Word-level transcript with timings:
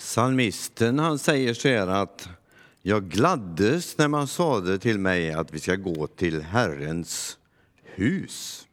Psalmisten 0.00 0.98
han 0.98 1.18
säger 1.18 1.54
så 1.54 1.68
här 1.68 1.86
att 1.86 2.28
jag 2.82 3.08
gladdes 3.08 3.98
när 3.98 4.08
man 4.08 4.26
sade 4.26 4.78
till 4.78 4.98
mig 4.98 5.32
att 5.32 5.54
vi 5.54 5.58
ska 5.58 5.76
gå 5.76 6.06
till 6.06 6.42
Herrens 6.42 7.38
hus. 7.82 8.66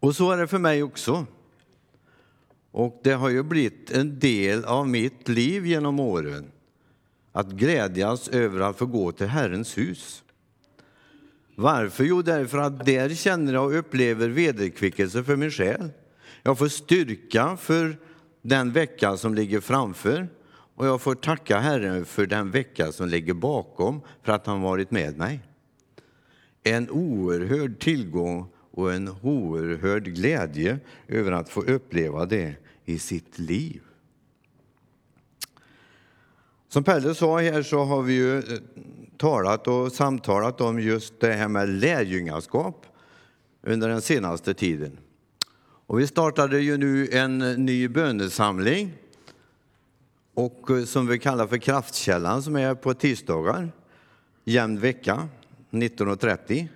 Och 0.00 0.16
så 0.16 0.30
är 0.30 0.36
det 0.36 0.46
för 0.46 0.58
mig 0.58 0.82
också. 0.82 1.26
Och 2.70 3.00
det 3.04 3.12
har 3.12 3.28
ju 3.28 3.42
blivit 3.42 3.90
en 3.90 4.18
del 4.18 4.64
av 4.64 4.88
mitt 4.88 5.28
liv 5.28 5.66
genom 5.66 6.00
åren 6.00 6.52
att 7.32 7.48
glädjas 7.48 8.28
över 8.28 8.60
att 8.60 8.78
få 8.78 8.86
gå 8.86 9.12
till 9.12 9.26
Herrens 9.26 9.78
hus. 9.78 10.22
Varför? 11.54 12.04
Jo, 12.04 12.22
därför 12.22 12.58
att 12.58 12.86
där 12.86 13.08
känner 13.08 13.52
jag 13.52 13.64
och 13.64 13.78
upplever 13.78 14.28
vederkvickelse 14.28 15.24
för 15.24 15.36
min 15.36 15.50
själ. 15.50 15.90
Jag 16.42 16.58
får 16.58 16.68
styrka 16.68 17.56
för 17.56 17.96
den 18.42 18.72
vecka 18.72 19.16
som 19.16 19.34
ligger 19.34 19.60
framför 19.60 20.28
och 20.74 20.86
jag 20.86 21.00
får 21.00 21.14
tacka 21.14 21.58
Herren 21.58 22.04
för 22.04 22.26
den 22.26 22.50
vecka 22.50 22.92
som 22.92 23.08
ligger 23.08 23.34
bakom 23.34 24.00
för 24.22 24.32
att 24.32 24.46
han 24.46 24.62
varit 24.62 24.90
med 24.90 25.18
mig. 25.18 25.40
En 26.62 26.90
oerhörd 26.90 27.80
tillgång 27.80 28.46
och 28.70 28.92
en 28.92 29.08
oerhörd 29.22 30.04
glädje 30.04 30.78
över 31.08 31.32
att 31.32 31.48
få 31.48 31.62
uppleva 31.62 32.26
det 32.26 32.54
i 32.84 32.98
sitt 32.98 33.38
liv. 33.38 33.80
Som 36.68 36.84
Pelle 36.84 37.14
sa 37.14 37.38
här 37.38 37.62
så 37.62 37.84
har 37.84 38.02
vi 38.02 38.12
ju 38.12 38.38
eh, 38.38 38.44
talat 39.16 39.68
och 39.68 39.92
samtalat 39.92 40.60
om 40.60 40.80
just 40.80 41.20
det 41.20 41.32
här 41.32 41.48
med 41.48 41.68
lärjungaskap 41.68 42.86
under 43.62 43.88
den 43.88 44.02
senaste 44.02 44.54
tiden. 44.54 44.98
Och 45.86 46.00
vi 46.00 46.06
startade 46.06 46.60
ju 46.60 46.76
nu 46.76 47.08
en 47.12 47.38
ny 47.38 47.88
bönesamling 47.88 48.92
och 50.34 50.70
eh, 50.70 50.84
som 50.84 51.06
vi 51.06 51.18
kallar 51.18 51.46
för 51.46 51.58
Kraftkällan 51.58 52.42
som 52.42 52.56
är 52.56 52.74
på 52.74 52.94
tisdagar, 52.94 53.72
jämn 54.44 54.78
vecka, 54.78 55.28
19.30. 55.70 56.68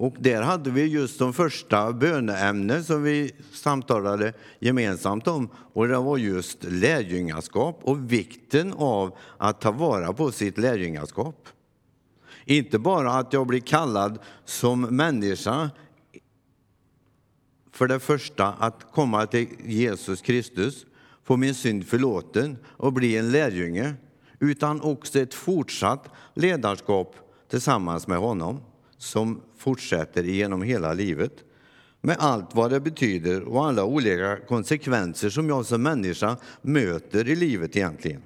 Och 0.00 0.14
där 0.18 0.42
hade 0.42 0.70
vi 0.70 0.84
just 0.84 1.18
de 1.18 1.32
första 1.32 1.92
böneämnen 1.92 2.84
som 2.84 3.02
vi 3.02 3.32
samtalade 3.52 4.32
gemensamt 4.58 5.28
om 5.28 5.48
och 5.54 5.88
det 5.88 5.96
var 5.96 6.16
just 6.16 6.64
lärjungaskap 6.64 7.80
och 7.82 8.12
vikten 8.12 8.72
av 8.72 9.16
att 9.38 9.60
ta 9.60 9.70
vara 9.70 10.12
på 10.12 10.32
sitt 10.32 10.58
lärjungaskap. 10.58 11.48
Inte 12.44 12.78
bara 12.78 13.12
att 13.12 13.32
jag 13.32 13.46
blir 13.46 13.60
kallad 13.60 14.18
som 14.44 14.80
människa 14.80 15.70
för 17.78 17.88
det 17.88 18.00
första 18.00 18.46
att 18.46 18.92
komma 18.92 19.26
till 19.26 19.48
Jesus 19.64 20.20
Kristus, 20.20 20.86
få 21.24 21.36
min 21.36 21.54
synd 21.54 21.86
förlåten 21.86 22.56
och 22.66 22.92
bli 22.92 23.16
en 23.16 23.30
lärjunge, 23.30 23.94
utan 24.40 24.80
också 24.80 25.18
ett 25.18 25.34
fortsatt 25.34 26.08
ledarskap 26.34 27.16
tillsammans 27.50 28.06
med 28.06 28.18
honom 28.18 28.60
som 28.96 29.40
fortsätter 29.58 30.22
genom 30.22 30.62
hela 30.62 30.92
livet 30.92 31.32
med 32.00 32.16
allt 32.18 32.54
vad 32.54 32.70
det 32.70 32.80
betyder 32.80 33.42
och 33.42 33.66
alla 33.66 33.84
olika 33.84 34.36
konsekvenser 34.36 35.30
som 35.30 35.48
jag 35.48 35.66
som 35.66 35.82
människa 35.82 36.36
möter 36.62 37.28
i 37.28 37.36
livet 37.36 37.76
egentligen. 37.76 38.22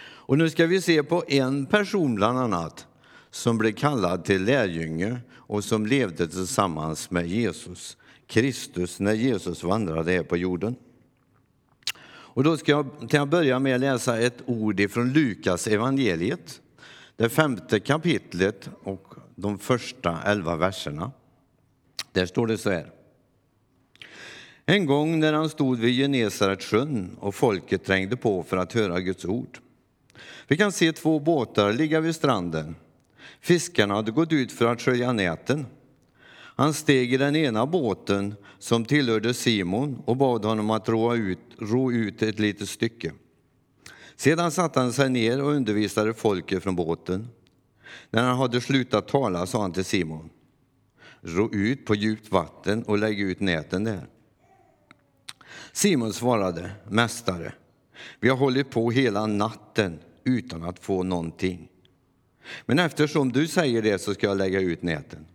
Och 0.00 0.38
nu 0.38 0.50
ska 0.50 0.66
vi 0.66 0.80
se 0.80 1.02
på 1.02 1.24
en 1.28 1.66
person 1.66 2.14
bland 2.14 2.38
annat 2.38 2.86
som 3.30 3.58
blev 3.58 3.72
kallad 3.72 4.24
till 4.24 4.44
lärjunge 4.44 5.18
och 5.32 5.64
som 5.64 5.86
levde 5.86 6.28
tillsammans 6.28 7.10
med 7.10 7.26
Jesus 7.28 7.96
Kristus 8.34 9.00
när 9.00 9.12
Jesus 9.12 9.62
vandrade 9.62 10.12
här 10.12 10.22
på 10.22 10.36
jorden. 10.36 10.76
Och 12.06 12.44
då 12.44 12.56
ska 12.56 12.72
jag 12.72 13.10
till 13.10 13.20
att 13.20 13.28
börja 13.28 13.58
med 13.58 13.80
läsa 13.80 14.20
ett 14.20 14.42
ord 14.46 14.80
ifrån 14.80 15.12
Lukas 15.12 15.66
evangeliet, 15.66 16.60
det 17.16 17.28
femte 17.28 17.80
kapitlet 17.80 18.70
och 18.82 19.14
de 19.34 19.58
första 19.58 20.22
elva 20.22 20.56
verserna. 20.56 21.12
Där 22.12 22.26
står 22.26 22.46
det 22.46 22.58
så 22.58 22.70
här. 22.70 22.90
En 24.66 24.86
gång 24.86 25.20
när 25.20 25.32
han 25.32 25.48
stod 25.48 25.78
vid 25.78 25.96
Genesarets 25.96 26.66
sjön 26.66 27.16
och 27.20 27.34
folket 27.34 27.84
trängde 27.84 28.16
på 28.16 28.42
för 28.42 28.56
att 28.56 28.72
höra 28.72 29.00
Guds 29.00 29.24
ord. 29.24 29.58
Vi 30.48 30.56
kan 30.56 30.72
se 30.72 30.92
två 30.92 31.18
båtar 31.18 31.72
ligga 31.72 32.00
vid 32.00 32.14
stranden. 32.14 32.76
Fiskarna 33.40 33.94
hade 33.94 34.10
gått 34.10 34.32
ut 34.32 34.52
för 34.52 34.66
att 34.66 34.80
skölja 34.80 35.12
näten. 35.12 35.66
Han 36.56 36.74
steg 36.74 37.12
i 37.12 37.16
den 37.16 37.36
ena 37.36 37.66
båten 37.66 38.34
som 38.58 38.84
tillhörde 38.84 39.34
Simon 39.34 40.02
och 40.04 40.16
bad 40.16 40.44
honom 40.44 40.70
att 40.70 40.88
ro 40.88 41.14
ut, 41.14 41.38
ro 41.58 41.92
ut 41.92 42.22
ett 42.22 42.38
litet 42.38 42.68
stycke. 42.68 43.12
Sedan 44.16 44.50
satte 44.50 44.80
han 44.80 44.92
sig 44.92 45.10
ner 45.10 45.42
och 45.42 45.50
undervisade 45.50 46.14
folket 46.14 46.62
från 46.62 46.76
båten. 46.76 47.28
När 48.10 48.22
han 48.22 48.38
hade 48.38 48.60
slutat 48.60 49.08
tala 49.08 49.46
sa 49.46 49.60
han 49.60 49.72
till 49.72 49.84
Simon, 49.84 50.30
ro 51.20 51.54
ut 51.54 51.86
på 51.86 51.94
djupt 51.94 52.32
vatten 52.32 52.82
och 52.82 52.98
lägg 52.98 53.20
ut 53.20 53.40
näten 53.40 53.84
där. 53.84 54.06
Simon 55.72 56.12
svarade, 56.12 56.70
Mästare, 56.88 57.52
vi 58.20 58.28
har 58.28 58.36
hållit 58.36 58.70
på 58.70 58.90
hela 58.90 59.26
natten 59.26 59.98
utan 60.24 60.62
att 60.62 60.78
få 60.78 61.02
någonting. 61.02 61.68
Men 62.66 62.78
eftersom 62.78 63.32
du 63.32 63.46
säger 63.46 63.82
det 63.82 63.98
så 63.98 64.14
ska 64.14 64.26
jag 64.26 64.36
lägga 64.36 64.60
ut 64.60 64.82
näten. 64.82 65.26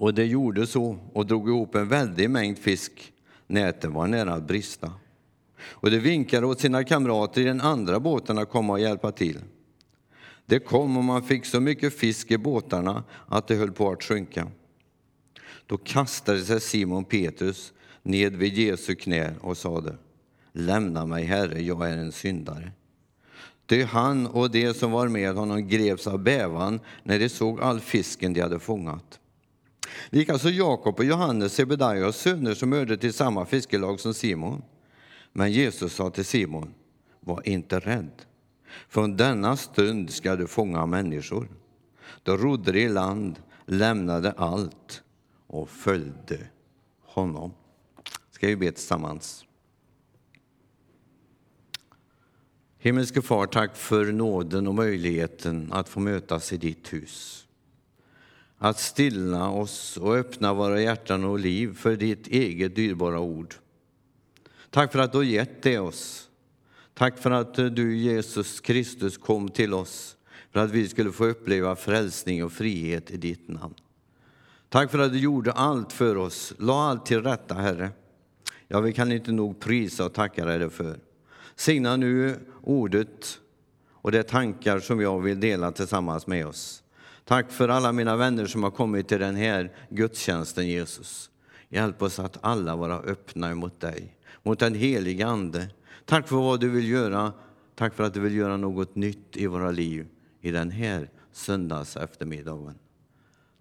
Och 0.00 0.14
det 0.14 0.24
gjorde 0.24 0.66
så 0.66 0.98
och 1.12 1.26
drog 1.26 1.48
ihop 1.48 1.74
en 1.74 1.88
väldig 1.88 2.30
mängd 2.30 2.58
fisk. 2.58 3.12
Näten 3.46 3.92
var 3.92 4.06
nära 4.06 4.32
att 4.32 4.46
brista. 4.46 4.92
Och 5.60 5.90
de 5.90 5.98
vinkade 5.98 6.46
åt 6.46 6.60
sina 6.60 6.84
kamrater 6.84 7.40
i 7.40 7.44
den 7.44 7.60
andra 7.60 8.00
båten 8.00 8.38
att 8.38 8.50
komma 8.50 8.72
och 8.72 8.80
hjälpa 8.80 9.12
till. 9.12 9.38
Det 10.46 10.58
kom 10.58 10.96
och 10.96 11.04
man 11.04 11.22
fick 11.22 11.46
så 11.46 11.60
mycket 11.60 11.98
fisk 11.98 12.30
i 12.30 12.38
båtarna 12.38 13.04
att 13.26 13.48
det 13.48 13.54
höll 13.54 13.72
på 13.72 13.90
att 13.90 14.02
sjunka. 14.02 14.48
Då 15.66 15.76
kastade 15.76 16.40
sig 16.40 16.60
Simon 16.60 17.04
Petrus 17.04 17.72
ned 18.02 18.36
vid 18.36 18.54
Jesu 18.54 18.94
knä 18.94 19.34
och 19.40 19.56
sade 19.56 19.96
Lämna 20.52 21.06
mig, 21.06 21.24
Herre, 21.24 21.62
jag 21.62 21.90
är 21.90 21.96
en 21.96 22.12
syndare. 22.12 22.72
Ty 23.66 23.82
han 23.82 24.26
och 24.26 24.50
de 24.50 24.74
som 24.74 24.90
var 24.90 25.08
med 25.08 25.34
honom 25.34 25.68
greps 25.68 26.06
av 26.06 26.18
bävan 26.18 26.80
när 27.02 27.18
de 27.18 27.28
såg 27.28 27.60
all 27.60 27.80
fisken 27.80 28.32
de 28.32 28.40
hade 28.40 28.58
fångat. 28.58 29.19
Likaså 30.10 30.32
alltså 30.32 30.50
Jakob 30.50 30.98
och 30.98 31.04
Johannes, 31.04 31.54
Sebedaios 31.54 32.16
söner, 32.16 32.54
som 32.54 32.72
hörde 32.72 32.96
till 32.96 33.12
samma 33.12 33.46
fiskelag 33.46 34.00
som 34.00 34.14
Simon. 34.14 34.62
Men 35.32 35.52
Jesus 35.52 35.94
sa 35.94 36.10
till 36.10 36.24
Simon, 36.24 36.74
var 37.20 37.48
inte 37.48 37.78
rädd. 37.78 38.22
Från 38.88 39.16
denna 39.16 39.56
stund 39.56 40.10
ska 40.10 40.36
du 40.36 40.46
fånga 40.46 40.86
människor. 40.86 41.48
Då 42.22 42.36
rodde 42.36 42.72
de 42.72 42.80
i 42.80 42.88
land, 42.88 43.40
lämnade 43.66 44.32
allt 44.32 45.02
och 45.46 45.70
följde 45.70 46.38
honom. 47.02 47.52
Ska 48.30 48.46
vi 48.46 48.56
be 48.56 48.72
tillsammans? 48.72 49.44
Himmelske 52.78 53.22
Far, 53.22 53.46
tack 53.46 53.76
för 53.76 54.12
nåden 54.12 54.66
och 54.66 54.74
möjligheten 54.74 55.72
att 55.72 55.88
få 55.88 56.00
mötas 56.00 56.52
i 56.52 56.56
ditt 56.56 56.92
hus. 56.92 57.46
Att 58.62 58.78
stilla 58.78 59.48
oss 59.48 59.96
och 59.96 60.16
öppna 60.16 60.54
våra 60.54 60.80
hjärtan 60.80 61.24
och 61.24 61.38
liv 61.38 61.76
för 61.76 61.96
ditt 61.96 62.26
eget 62.26 62.76
dyrbara 62.76 63.20
ord. 63.20 63.54
Tack 64.70 64.92
för 64.92 64.98
att 64.98 65.12
du 65.12 65.18
har 65.18 65.24
gett 65.24 65.62
det 65.62 65.78
oss 65.78 66.30
Tack 67.00 67.18
för 67.18 67.30
att 67.30 67.54
du, 67.54 67.96
Jesus 67.96 68.60
Kristus, 68.60 69.18
kom 69.18 69.48
till 69.48 69.74
oss 69.74 70.16
för 70.50 70.60
att 70.60 70.70
vi 70.70 70.88
skulle 70.88 71.12
få 71.12 71.24
uppleva 71.24 71.76
frälsning 71.76 72.44
och 72.44 72.52
frihet 72.52 73.10
i 73.10 73.16
ditt 73.16 73.48
namn. 73.48 73.74
Tack 74.68 74.90
för 74.90 74.98
att 74.98 75.12
du 75.12 75.18
gjorde 75.18 75.52
allt 75.52 75.92
för 75.92 76.16
oss, 76.16 76.54
la 76.58 76.88
allt 76.88 77.06
till 77.06 77.22
rätta, 77.22 77.54
Herre. 77.54 77.90
Ja, 78.68 78.80
vi 78.80 78.92
kan 78.92 79.12
inte 79.12 79.32
nog 79.32 79.60
prisa 79.60 80.04
och 80.04 80.14
tacka 80.14 80.44
dig 80.44 80.70
för. 80.70 80.98
Signa 81.54 81.96
nu 81.96 82.38
ordet 82.62 83.38
och 83.90 84.12
de 84.12 84.22
tankar 84.22 84.80
som 84.80 85.00
jag 85.00 85.20
vill 85.20 85.40
dela 85.40 85.72
tillsammans 85.72 86.26
med 86.26 86.46
oss. 86.46 86.82
Tack 87.30 87.52
för 87.52 87.68
alla 87.68 87.92
mina 87.92 88.16
vänner 88.16 88.46
som 88.46 88.62
har 88.62 88.70
kommit 88.70 89.08
till 89.08 89.20
den 89.20 89.36
här 89.36 89.72
gudstjänsten, 89.90 90.68
Jesus. 90.68 91.30
Hjälp 91.68 92.02
oss 92.02 92.18
att 92.18 92.38
alla 92.40 92.76
vara 92.76 92.98
öppna 92.98 93.54
mot 93.54 93.80
dig, 93.80 94.16
mot 94.42 94.58
den 94.58 94.74
helige 94.74 95.26
Ande, 95.26 95.68
Tack 96.04 96.28
för 96.28 96.36
vad 96.36 96.60
du 96.60 96.68
vill 96.68 96.88
göra. 96.88 97.32
Tack 97.74 97.94
för 97.94 98.04
att 98.04 98.14
du 98.14 98.20
vill 98.20 98.34
göra 98.34 98.56
något 98.56 98.94
nytt 98.94 99.36
i 99.36 99.46
våra 99.46 99.70
liv 99.70 100.08
i 100.40 100.50
den 100.50 100.70
här 100.70 101.10
söndags 101.32 101.96
eftermiddagen. 101.96 102.78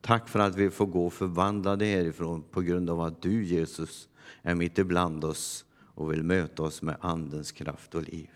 Tack 0.02 0.30
för 0.30 0.40
att 0.40 0.56
vi 0.56 0.70
får 0.70 0.86
gå 0.86 1.10
förvandlade 1.10 1.86
härifrån 1.86 2.44
på 2.52 2.62
grund 2.62 2.90
av 2.90 3.02
att 3.02 3.22
du, 3.22 3.44
Jesus, 3.44 4.10
är 4.42 4.56
mitt 4.56 4.78
ibland 4.78 5.24
oss 5.24 5.66
och 5.96 6.12
vill 6.12 6.24
möta 6.24 6.64
oss 6.64 6.82
med 6.82 6.96
Andens 7.00 7.52
kraft 7.52 7.96
och 7.96 8.04
liv. 8.04 8.30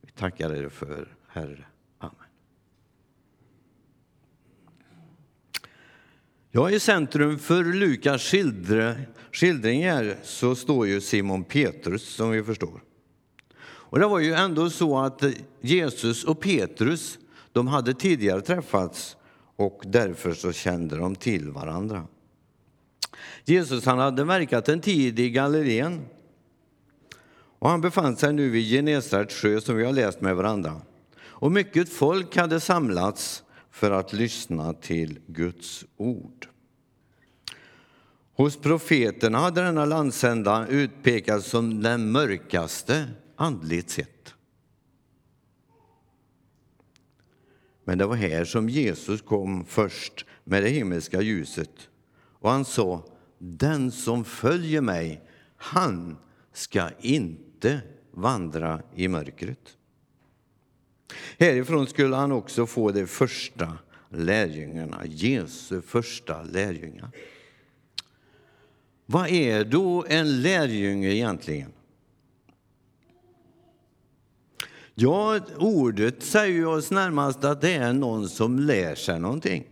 Vi 0.00 0.10
tackar 0.10 0.48
dig 0.48 0.70
för, 0.70 1.16
Herre. 1.28 1.64
Amen. 1.98 2.24
Ja, 6.56 6.70
I 6.70 6.80
centrum 6.80 7.38
för 7.38 7.64
Lukas 7.64 8.34
skildring 9.32 9.84
så 10.22 10.54
står 10.54 10.86
ju 10.86 11.00
Simon 11.00 11.44
Petrus, 11.44 12.14
som 12.14 12.30
vi 12.30 12.42
förstår. 12.42 12.82
Och 13.64 13.98
det 13.98 14.06
var 14.06 14.18
ju 14.18 14.34
ändå 14.34 14.70
så 14.70 14.98
att 14.98 15.22
Jesus 15.60 16.24
och 16.24 16.40
Petrus, 16.40 17.18
de 17.52 17.66
hade 17.66 17.94
tidigare 17.94 18.40
träffats 18.40 19.16
och 19.56 19.82
därför 19.86 20.34
så 20.34 20.52
kände 20.52 20.96
de 20.96 21.14
till 21.14 21.50
varandra. 21.50 22.06
Jesus 23.44 23.84
han 23.84 23.98
hade 23.98 24.24
verkat 24.24 24.68
en 24.68 24.80
tid 24.80 25.20
i 25.20 25.30
Galileen 25.30 26.00
och 27.58 27.70
han 27.70 27.80
befann 27.80 28.16
sig 28.16 28.32
nu 28.32 28.50
vid 28.50 28.70
Genesarets 28.70 29.34
sjö 29.34 29.60
som 29.60 29.76
vi 29.76 29.84
har 29.84 29.92
läst 29.92 30.20
med 30.20 30.36
varandra. 30.36 30.80
Och 31.20 31.52
mycket 31.52 31.88
folk 31.88 32.36
hade 32.36 32.60
samlats 32.60 33.44
för 33.74 33.90
att 33.90 34.12
lyssna 34.12 34.72
till 34.72 35.20
Guds 35.26 35.84
ord. 35.96 36.48
Hos 38.34 38.56
profeterna 38.56 39.38
hade 39.38 39.62
denna 39.62 39.84
landsända 39.84 40.66
utpekats 40.66 41.46
som 41.48 41.82
den 41.82 42.12
mörkaste 42.12 43.06
andligt 43.36 43.90
sett. 43.90 44.34
Men 47.84 47.98
det 47.98 48.06
var 48.06 48.16
här 48.16 48.44
som 48.44 48.68
Jesus 48.68 49.22
kom 49.22 49.64
först 49.64 50.26
med 50.44 50.62
det 50.62 50.68
himmelska 50.68 51.20
ljuset. 51.20 51.88
Och 52.14 52.50
han 52.50 52.64
sa, 52.64 53.04
den 53.38 53.90
som 53.90 54.24
följer 54.24 54.80
mig, 54.80 55.28
han 55.56 56.16
ska 56.52 56.90
inte 57.00 57.80
vandra 58.10 58.82
i 58.94 59.08
mörkret. 59.08 59.76
Härifrån 61.38 61.86
skulle 61.86 62.16
han 62.16 62.32
också 62.32 62.66
få 62.66 62.90
de 62.90 63.06
första 63.06 63.78
lärjungarna, 64.08 65.02
Jesu 65.06 65.82
första 65.82 66.42
lärjungar. 66.42 67.10
Vad 69.06 69.28
är 69.28 69.64
då 69.64 70.04
en 70.08 70.42
lärjunge 70.42 71.08
egentligen? 71.08 71.72
Ja, 74.94 75.40
ordet 75.58 76.22
säger 76.22 76.66
oss 76.66 76.90
närmast 76.90 77.44
att 77.44 77.60
det 77.60 77.72
är 77.72 77.92
någon 77.92 78.28
som 78.28 78.58
lär 78.58 78.94
sig 78.94 79.20
någonting. 79.20 79.64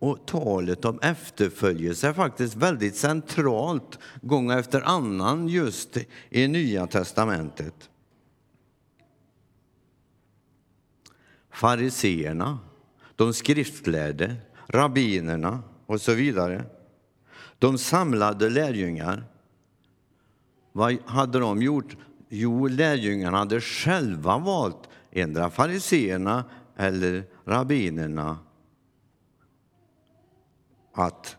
Och 0.00 0.26
talet 0.26 0.84
om 0.84 0.98
efterföljelse 1.02 2.08
är 2.08 2.12
faktiskt 2.12 2.56
väldigt 2.56 2.96
centralt 2.96 3.98
gång 4.22 4.50
efter 4.50 4.80
annan 4.80 5.48
just 5.48 5.96
i 6.30 6.48
Nya 6.48 6.86
testamentet. 6.86 7.90
Fariseerna, 11.50 12.58
de 13.16 13.34
skriftlärde, 13.34 14.36
rabbinerna 14.66 15.62
och 15.86 16.00
så 16.00 16.14
vidare. 16.14 16.64
De 17.58 17.78
samlade 17.78 18.50
lärjungar. 18.50 19.24
Vad 20.72 20.98
hade 21.06 21.38
de 21.38 21.62
gjort? 21.62 21.96
Jo, 22.28 22.68
lärjungarna 22.68 23.38
hade 23.38 23.60
själva 23.60 24.38
valt 24.38 24.88
endera 25.10 25.50
fariseerna 25.50 26.44
eller 26.76 27.24
rabbinerna 27.44 28.38
att 30.92 31.36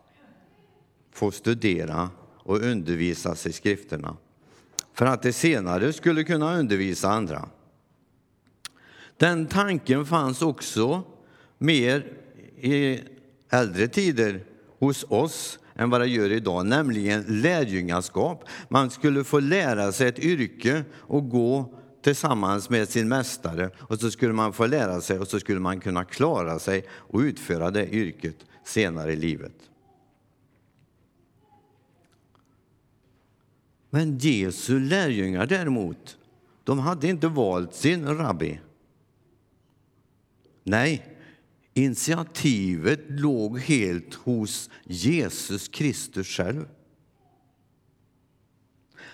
få 1.11 1.31
studera 1.31 2.09
och 2.37 2.59
undervisas 2.59 3.47
i 3.47 3.53
skrifterna 3.53 4.17
för 4.93 5.05
att 5.05 5.21
de 5.21 5.33
senare 5.33 5.93
skulle 5.93 6.23
kunna 6.23 6.57
undervisa 6.57 7.09
andra. 7.09 7.49
Den 9.17 9.45
tanken 9.45 10.05
fanns 10.05 10.41
också 10.41 11.03
mer 11.57 12.05
i 12.57 12.99
äldre 13.49 13.87
tider 13.87 14.43
hos 14.79 15.05
oss 15.09 15.59
än 15.75 15.89
vad 15.89 16.01
det 16.01 16.07
gör 16.07 16.31
idag, 16.31 16.65
nämligen 16.65 17.25
lärjungaskap. 17.27 18.43
Man 18.69 18.89
skulle 18.89 19.23
få 19.23 19.39
lära 19.39 19.91
sig 19.91 20.07
ett 20.07 20.19
yrke 20.19 20.83
och 20.95 21.29
gå 21.29 21.73
tillsammans 22.03 22.69
med 22.69 22.89
sin 22.89 23.07
mästare 23.07 23.69
och 23.77 23.99
så 23.99 24.11
skulle 24.11 24.33
man 24.33 24.53
få 24.53 24.65
lära 24.65 25.01
sig 25.01 25.19
och 25.19 25.27
så 25.27 25.39
skulle 25.39 25.59
man 25.59 25.79
kunna 25.79 26.03
klara 26.03 26.59
sig 26.59 26.85
och 26.91 27.19
utföra 27.19 27.71
det 27.71 27.93
yrket 27.93 28.35
senare 28.71 29.13
i 29.13 29.15
livet. 29.15 29.69
Men 33.89 34.17
Jesu 34.17 34.79
lärjungar 34.79 35.45
däremot, 35.45 36.17
de 36.63 36.79
hade 36.79 37.07
inte 37.07 37.27
valt 37.27 37.73
sin 37.73 38.07
rabbi. 38.17 38.59
Nej, 40.63 41.17
initiativet 41.73 42.99
låg 43.07 43.59
helt 43.59 44.13
hos 44.13 44.69
Jesus 44.83 45.67
Kristus 45.67 46.27
själv. 46.27 46.65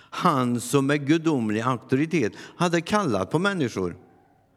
Han 0.10 0.62
som 0.62 0.88
med 0.88 1.08
gudomlig 1.08 1.62
auktoritet 1.62 2.34
hade 2.58 2.82
kallat 2.82 3.32
på 3.32 3.40
människor. 3.40 3.98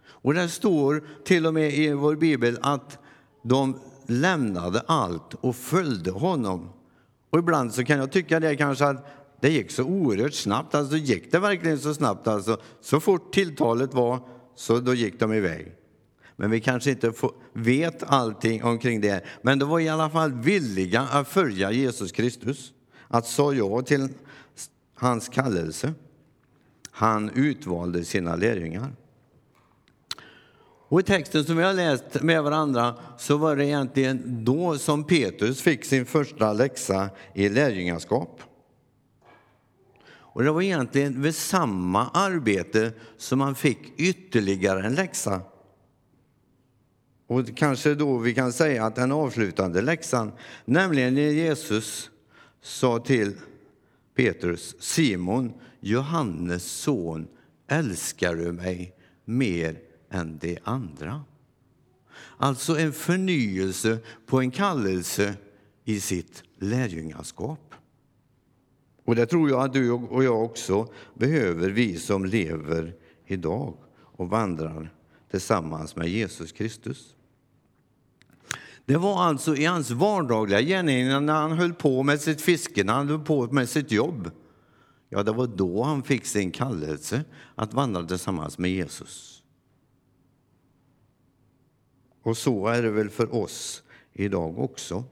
Och 0.07 0.35
det 0.35 0.49
står 0.49 1.05
till 1.25 1.47
och 1.47 1.55
med 1.55 1.75
i 1.75 1.93
vår 1.93 2.17
bibel 2.17 2.59
att 2.63 2.99
de 3.43 3.81
lämnade 4.11 4.83
allt 4.87 5.35
och 5.35 5.57
följde 5.57 6.11
honom. 6.11 6.69
Och 7.31 7.39
ibland 7.39 7.75
så 7.75 7.85
kan 7.85 7.99
jag 7.99 8.13
tycka 8.13 8.41
det 8.41 8.57
kanske 8.57 8.87
att 8.87 9.07
det 9.41 9.51
gick 9.51 9.71
så 9.71 9.85
oerhört 9.85 10.35
snabbt. 10.35 10.75
Alltså 10.75 10.97
gick 10.97 11.33
det 11.33 11.39
verkligen 11.39 11.79
så 11.79 11.95
snabbt? 11.95 12.27
Alltså, 12.27 12.61
så 12.81 13.01
fort 13.01 13.33
tilltalet 13.35 13.95
var, 13.95 14.21
så 14.55 14.81
då 14.81 14.95
gick 14.95 15.21
de 15.21 15.33
iväg. 15.33 15.73
Men 16.37 16.51
vi 16.51 16.61
kanske 16.61 16.91
inte 16.91 17.13
vet 17.53 18.03
allting 18.03 18.65
omkring 18.65 19.01
det. 19.01 19.25
Men 19.43 19.59
de 19.59 19.69
var 19.69 19.81
i 19.81 19.89
alla 19.89 20.11
fall 20.11 20.33
villiga 20.33 21.01
att 21.01 21.29
följa 21.29 21.73
Jesus 21.73 22.13
Kristus, 22.13 22.73
att 23.09 23.27
sa 23.27 23.55
ja 23.55 23.83
till 23.83 24.09
hans 24.95 25.29
kallelse. 25.29 25.95
Han 26.91 27.31
utvalde 27.31 28.05
sina 28.05 28.37
lärjungar. 28.37 28.93
Och 30.91 31.01
I 31.01 31.03
texten 31.03 31.45
som 31.45 31.57
vi 31.57 31.63
har 31.63 31.75
läst 31.75 32.23
med 32.23 32.43
varandra 32.43 32.95
så 33.19 33.37
var 33.37 33.57
det 33.57 33.67
egentligen 33.67 34.45
då 34.45 34.79
som 34.79 35.05
Petrus 35.05 35.63
fick 35.63 35.85
sin 35.85 36.07
första 36.07 36.53
läxa 36.53 37.11
i 37.35 37.49
lärjungaskap. 37.49 38.43
Och 40.11 40.43
det 40.43 40.51
var 40.51 40.63
egentligen 40.63 41.23
vid 41.23 41.35
samma 41.35 42.09
arbete 42.09 42.93
som 43.17 43.41
han 43.41 43.55
fick 43.55 43.79
ytterligare 43.97 44.87
en 44.87 44.95
läxa. 44.95 45.41
Och 47.27 47.57
kanske 47.57 47.95
då 47.95 48.19
vi 48.19 48.35
kan 48.35 48.53
säga 48.53 48.85
att 48.85 48.97
den 48.97 49.13
avslutande 49.13 49.83
läxan, 49.83 50.33
nämligen 50.65 51.15
när 51.15 51.23
Jesus 51.23 52.11
sa 52.63 52.99
till 52.99 53.33
Petrus, 54.17 54.77
Simon, 54.81 55.53
Johannes 55.81 56.65
son, 56.65 57.29
älskar 57.69 58.35
du 58.35 58.53
mig 58.53 58.95
mer 59.25 59.90
än 60.11 60.39
de 60.39 60.59
andra. 60.65 61.25
Alltså 62.37 62.79
en 62.79 62.93
förnyelse 62.93 63.99
på 64.27 64.41
en 64.41 64.51
kallelse 64.51 65.35
i 65.85 66.01
sitt 66.01 66.43
lärjungaskap. 66.59 67.75
Och 69.05 69.17
det 69.17 69.27
tror 69.27 69.51
jag 69.51 69.63
att 69.63 69.73
du 69.73 69.91
och 69.91 70.25
jag 70.25 70.45
också 70.45 70.89
behöver, 71.15 71.71
vi 71.71 71.99
som 71.99 72.25
lever 72.25 72.95
idag 73.27 73.75
och 73.93 74.29
vandrar 74.29 74.93
tillsammans 75.31 75.97
med 75.97 76.09
Jesus 76.09 76.53
Kristus. 76.53 77.15
Det 78.85 78.97
var 78.97 79.23
alltså 79.23 79.57
i 79.57 79.65
hans 79.65 79.91
vardagliga 79.91 80.61
gärningar 80.61 81.21
när 81.21 81.33
han 81.33 81.53
höll 81.53 81.73
på 81.75 82.03
med 82.03 82.21
sitt 82.21 82.41
fiske, 82.41 82.85
när 82.85 82.93
han 82.93 83.09
höll 83.09 83.25
på 83.25 83.47
med 83.53 83.69
sitt 83.69 83.93
jobb. 83.93 84.31
Ja, 85.09 85.23
det 85.23 85.33
var 85.33 85.47
då 85.47 85.83
han 85.83 86.03
fick 86.03 86.27
sin 86.27 86.51
kallelse 86.51 87.25
att 87.55 87.75
vandra 87.75 88.05
tillsammans 88.05 88.59
med 88.59 88.71
Jesus. 88.71 89.40
Och 92.23 92.37
så 92.37 92.67
är 92.67 92.83
det 92.83 92.91
väl 92.91 93.11
för 93.11 93.35
oss 93.35 93.83
idag 94.13 94.59
också. 94.59 95.05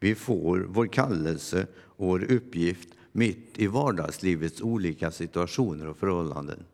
Vi 0.00 0.14
får 0.14 0.58
vår 0.58 0.86
kallelse 0.86 1.66
och 1.76 2.06
vår 2.06 2.32
uppgift 2.32 2.88
mitt 3.12 3.58
i 3.58 3.66
vardagslivets 3.66 4.60
olika 4.60 5.10
situationer 5.10 5.88
och 5.88 5.96
förhållanden. 5.96 6.64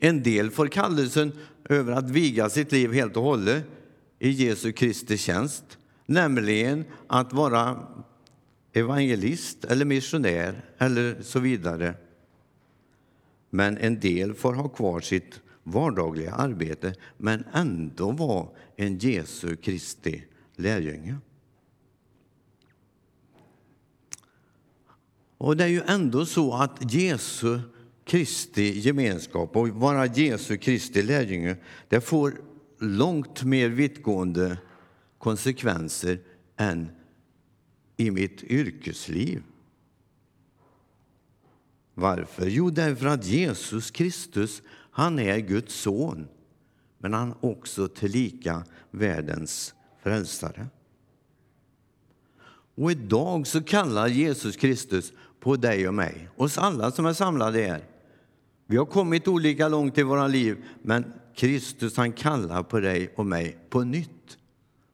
En 0.00 0.22
del 0.22 0.50
får 0.50 0.66
kallelsen 0.66 1.32
över 1.64 1.92
att 1.92 2.10
viga 2.10 2.50
sitt 2.50 2.72
liv 2.72 2.92
helt 2.92 3.16
och 3.16 3.22
hållet 3.22 3.64
i 4.18 4.30
Jesu 4.30 4.72
Kristi 4.72 5.16
tjänst, 5.16 5.78
nämligen 6.06 6.84
att 7.06 7.32
vara 7.32 7.86
evangelist 8.72 9.64
eller 9.64 9.84
missionär 9.84 10.64
eller 10.78 11.22
så 11.22 11.40
vidare. 11.40 11.94
Men 13.50 13.78
en 13.78 14.00
del 14.00 14.34
får 14.34 14.54
ha 14.54 14.68
kvar 14.68 15.00
sitt 15.00 15.40
vardagliga 15.62 16.32
arbete 16.32 16.94
men 17.16 17.44
ändå 17.52 18.10
vara 18.10 18.48
en 18.76 18.98
Jesu 18.98 19.56
Kristi 19.56 20.24
lärjunge. 20.56 21.16
Och 25.38 25.56
det 25.56 25.64
är 25.64 25.68
ju 25.68 25.82
ändå 25.86 26.26
så 26.26 26.54
att 26.54 26.94
Jesu 26.94 27.60
Kristi 28.04 28.78
gemenskap 28.78 29.56
och 29.56 29.68
vara 29.68 30.06
Jesu 30.06 30.56
Kristi 30.56 31.02
lärjunge, 31.02 31.56
det 31.88 32.00
får 32.00 32.40
långt 32.78 33.42
mer 33.42 33.68
vittgående 33.68 34.58
konsekvenser 35.18 36.20
än 36.56 36.88
i 37.96 38.10
mitt 38.10 38.42
yrkesliv. 38.42 39.42
Varför? 41.98 42.46
Jo, 42.46 42.70
därför 42.70 43.06
att 43.06 43.24
Jesus 43.24 43.90
Kristus, 43.90 44.62
han 44.90 45.18
är 45.18 45.38
Guds 45.38 45.74
son, 45.74 46.28
men 46.98 47.14
han 47.14 47.28
är 47.30 47.36
också 47.40 47.88
tillika 47.88 48.64
världens 48.90 49.74
frälsare. 50.02 50.66
Och 52.74 52.90
idag 52.90 53.46
så 53.46 53.62
kallar 53.62 54.08
Jesus 54.08 54.56
Kristus 54.56 55.12
på 55.40 55.56
dig 55.56 55.88
och 55.88 55.94
mig, 55.94 56.28
oss 56.36 56.58
alla 56.58 56.90
som 56.90 57.06
är 57.06 57.12
samlade 57.12 57.60
här. 57.60 57.84
Vi 58.66 58.76
har 58.76 58.86
kommit 58.86 59.28
olika 59.28 59.68
långt 59.68 59.98
i 59.98 60.02
våra 60.02 60.26
liv, 60.26 60.64
men 60.82 61.12
Kristus 61.34 61.96
han 61.96 62.12
kallar 62.12 62.62
på 62.62 62.80
dig 62.80 63.12
och 63.16 63.26
mig 63.26 63.58
på 63.70 63.84
nytt. 63.84 64.37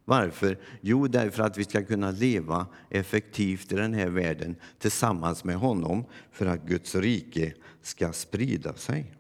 Varför? 0.05 0.59
Jo, 0.81 1.07
därför 1.09 1.43
att 1.43 1.59
vi 1.59 1.65
ska 1.65 1.85
kunna 1.85 2.11
leva 2.11 2.67
effektivt 2.91 3.73
i 3.73 3.77
den 3.77 3.95
här 3.95 4.09
världen 4.09 4.57
tillsammans 4.79 5.45
med 5.45 5.57
honom 5.57 6.05
för 6.33 6.47
att 6.47 6.67
Guds 6.67 6.95
rike 6.95 7.55
ska 7.83 8.13
sprida 8.13 8.75
sig. 8.75 9.15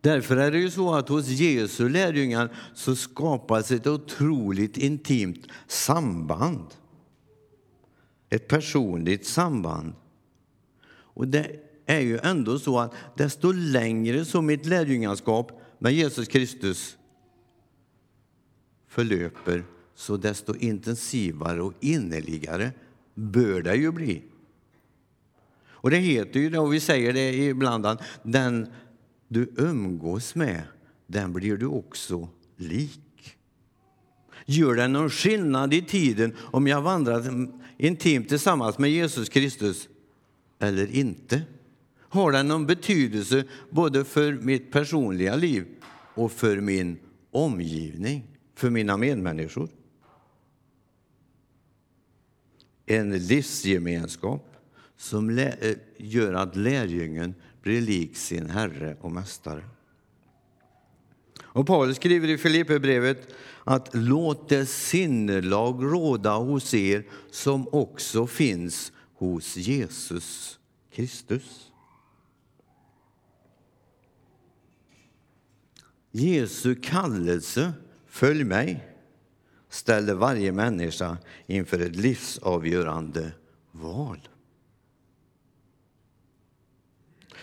Därför 0.00 0.36
är 0.36 0.50
det 0.50 0.58
ju 0.58 0.70
så 0.70 0.94
att 0.94 1.08
hos 1.08 1.28
Jesu 1.28 1.88
lärjungar 1.88 2.56
så 2.74 2.96
skapas 2.96 3.70
ett 3.70 3.86
otroligt 3.86 4.76
intimt 4.76 5.46
samband. 5.66 6.74
Ett 8.30 8.48
personligt 8.48 9.26
samband. 9.26 9.92
Och 10.88 11.28
det 11.28 11.50
är 11.86 12.00
ju 12.00 12.18
ändå 12.18 12.58
så 12.58 12.78
att 12.78 12.94
desto 13.16 13.52
längre 13.52 14.24
som 14.24 14.46
mitt 14.46 14.66
lärjungaskap 14.66 15.60
när 15.78 15.90
Jesus 15.90 16.28
Kristus 16.28 16.96
förlöper, 18.86 19.64
så 19.94 20.16
desto 20.16 20.56
intensivare 20.56 21.62
och 21.62 21.72
innerligare 21.80 22.72
bör 23.14 23.62
det 23.62 23.74
ju 23.74 23.92
bli. 23.92 24.22
Och 25.66 25.90
det 25.90 25.96
heter 25.96 26.40
ju 26.40 26.50
det, 26.50 26.58
och 26.58 26.74
vi 26.74 26.80
säger 26.80 27.12
det 27.12 27.34
ibland, 27.34 27.86
att 27.86 28.02
den 28.22 28.66
du 29.28 29.52
umgås 29.56 30.34
med, 30.34 30.62
den 31.06 31.32
blir 31.32 31.56
du 31.56 31.66
också 31.66 32.28
lik. 32.56 33.36
Gör 34.46 34.74
det 34.74 34.88
någon 34.88 35.10
skillnad 35.10 35.74
i 35.74 35.82
tiden 35.82 36.36
om 36.38 36.66
jag 36.66 36.82
vandrar 36.82 37.48
intimt 37.78 38.28
tillsammans 38.28 38.78
med 38.78 38.90
Jesus 38.90 39.28
Kristus 39.28 39.88
eller 40.58 40.94
inte? 40.94 41.42
Har 42.08 42.32
den 42.32 42.48
någon 42.48 42.66
betydelse 42.66 43.44
både 43.70 44.04
för 44.04 44.32
mitt 44.32 44.72
personliga 44.72 45.36
liv 45.36 45.66
och 46.14 46.32
för 46.32 46.60
min 46.60 46.98
omgivning, 47.30 48.24
för 48.54 48.70
mina 48.70 48.96
medmänniskor? 48.96 49.68
En 52.86 53.18
livsgemenskap 53.18 54.56
som 54.96 55.38
eh, 55.38 55.52
gör 55.96 56.34
att 56.34 56.56
lärjungen 56.56 57.34
blir 57.62 57.80
lik 57.80 58.16
sin 58.16 58.50
Herre 58.50 58.96
och 59.00 59.12
Mästare. 59.12 59.64
Och 61.42 61.66
Paulus 61.66 61.96
skriver 61.96 62.28
i 62.28 62.38
Filipperbrevet 62.38 63.28
att 63.64 63.90
låt 63.92 64.48
det 64.48 64.66
sinnelag 64.66 65.84
råda 65.84 66.36
hos 66.36 66.74
er 66.74 67.04
som 67.30 67.68
också 67.72 68.26
finns 68.26 68.92
hos 69.14 69.56
Jesus 69.56 70.58
Kristus. 70.92 71.72
Jesu 76.16 76.74
kallelse, 76.74 77.72
följ 78.06 78.44
mig, 78.44 78.84
ställer 79.68 80.14
varje 80.14 80.52
människa 80.52 81.18
inför 81.46 81.80
ett 81.80 81.96
livsavgörande 81.96 83.32
val. 83.72 84.28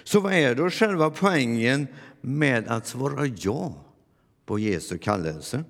Så 0.04 0.20
vad 0.20 0.34
är 0.34 0.56
då 0.56 0.70
själva 0.70 1.10
poängen 1.10 1.88
med 2.22 2.68
att 2.68 2.88
svara 2.88 3.26
ja 3.26 3.76
på 4.46 4.60
Jesu 4.60 4.98
kallelse? 4.98 5.64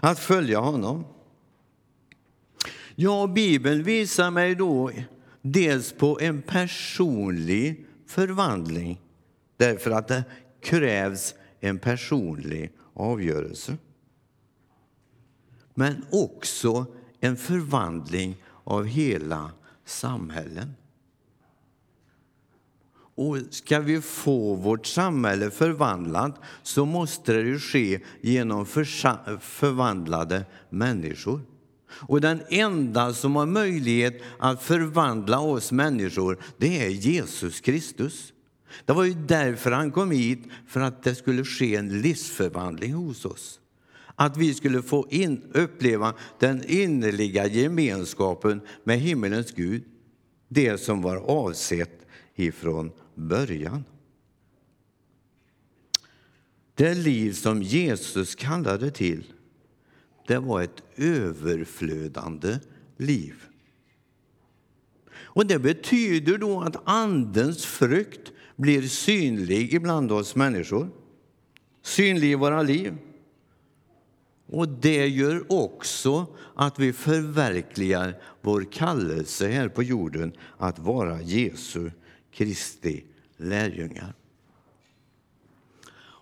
Att 0.00 0.18
följa 0.18 0.58
honom? 0.58 1.04
Ja, 2.94 3.26
Bibeln 3.26 3.82
visar 3.82 4.30
mig 4.30 4.54
då 4.54 4.90
dels 5.42 5.92
på 5.92 6.18
en 6.20 6.42
personlig 6.42 7.86
förvandling 8.06 9.00
därför 9.56 9.90
att 9.90 10.08
det 10.08 10.24
krävs 10.62 11.34
en 11.60 11.78
personlig 11.78 12.72
avgörelse. 12.94 13.76
Men 15.74 16.04
också 16.10 16.86
en 17.20 17.36
förvandling 17.36 18.36
av 18.64 18.84
hela 18.84 19.50
samhällen. 19.84 20.74
Och 23.14 23.36
ska 23.50 23.80
vi 23.80 24.00
få 24.00 24.54
vårt 24.54 24.86
samhälle 24.86 25.50
förvandlat 25.50 26.40
så 26.62 26.84
måste 26.84 27.32
det 27.32 27.58
ske 27.58 28.00
genom 28.20 28.66
förvandlade 29.40 30.44
människor. 30.68 31.40
Och 31.90 32.20
den 32.20 32.42
enda 32.48 33.12
som 33.12 33.36
har 33.36 33.46
möjlighet 33.46 34.22
att 34.38 34.62
förvandla 34.62 35.40
oss 35.40 35.72
människor, 35.72 36.38
det 36.56 36.84
är 36.84 36.88
Jesus 36.88 37.60
Kristus. 37.60 38.32
Det 38.84 38.92
var 38.92 39.04
ju 39.04 39.14
därför 39.14 39.70
han 39.70 39.92
kom 39.92 40.10
hit, 40.10 40.42
för 40.66 40.80
att 40.80 41.02
det 41.02 41.14
skulle 41.14 41.44
ske 41.44 41.76
en 41.76 42.00
livsförvandling 42.00 42.92
hos 42.92 43.24
oss. 43.24 43.60
Att 44.14 44.36
vi 44.36 44.54
skulle 44.54 44.82
få 44.82 45.06
in, 45.10 45.42
uppleva 45.54 46.14
den 46.38 46.64
innerliga 46.66 47.46
gemenskapen 47.46 48.60
med 48.84 49.00
himmelens 49.00 49.52
Gud, 49.52 49.84
det 50.48 50.78
som 50.78 51.02
var 51.02 51.16
avsett 51.16 52.06
ifrån 52.34 52.92
början. 53.14 53.84
Det 56.74 56.94
liv 56.94 57.32
som 57.32 57.62
Jesus 57.62 58.34
kallade 58.34 58.90
till, 58.90 59.24
det 60.26 60.38
var 60.38 60.62
ett 60.62 60.82
överflödande 60.96 62.58
liv. 62.96 63.34
Och 65.32 65.46
Det 65.46 65.58
betyder 65.58 66.38
då 66.38 66.60
att 66.60 66.88
Andens 66.88 67.66
frukt 67.66 68.29
blir 68.60 68.82
synlig 68.82 69.74
ibland 69.74 70.12
oss 70.12 70.36
människor, 70.36 70.88
synlig 71.82 72.30
i 72.32 72.34
våra 72.34 72.62
liv. 72.62 72.94
Och 74.46 74.68
Det 74.68 75.06
gör 75.06 75.52
också 75.52 76.26
att 76.54 76.78
vi 76.78 76.92
förverkligar 76.92 78.22
vår 78.40 78.72
kallelse 78.72 79.48
här 79.48 79.68
på 79.68 79.82
jorden 79.82 80.32
att 80.58 80.78
vara 80.78 81.22
Jesu 81.22 81.90
Kristi 82.32 83.04
lärjungar. 83.36 84.14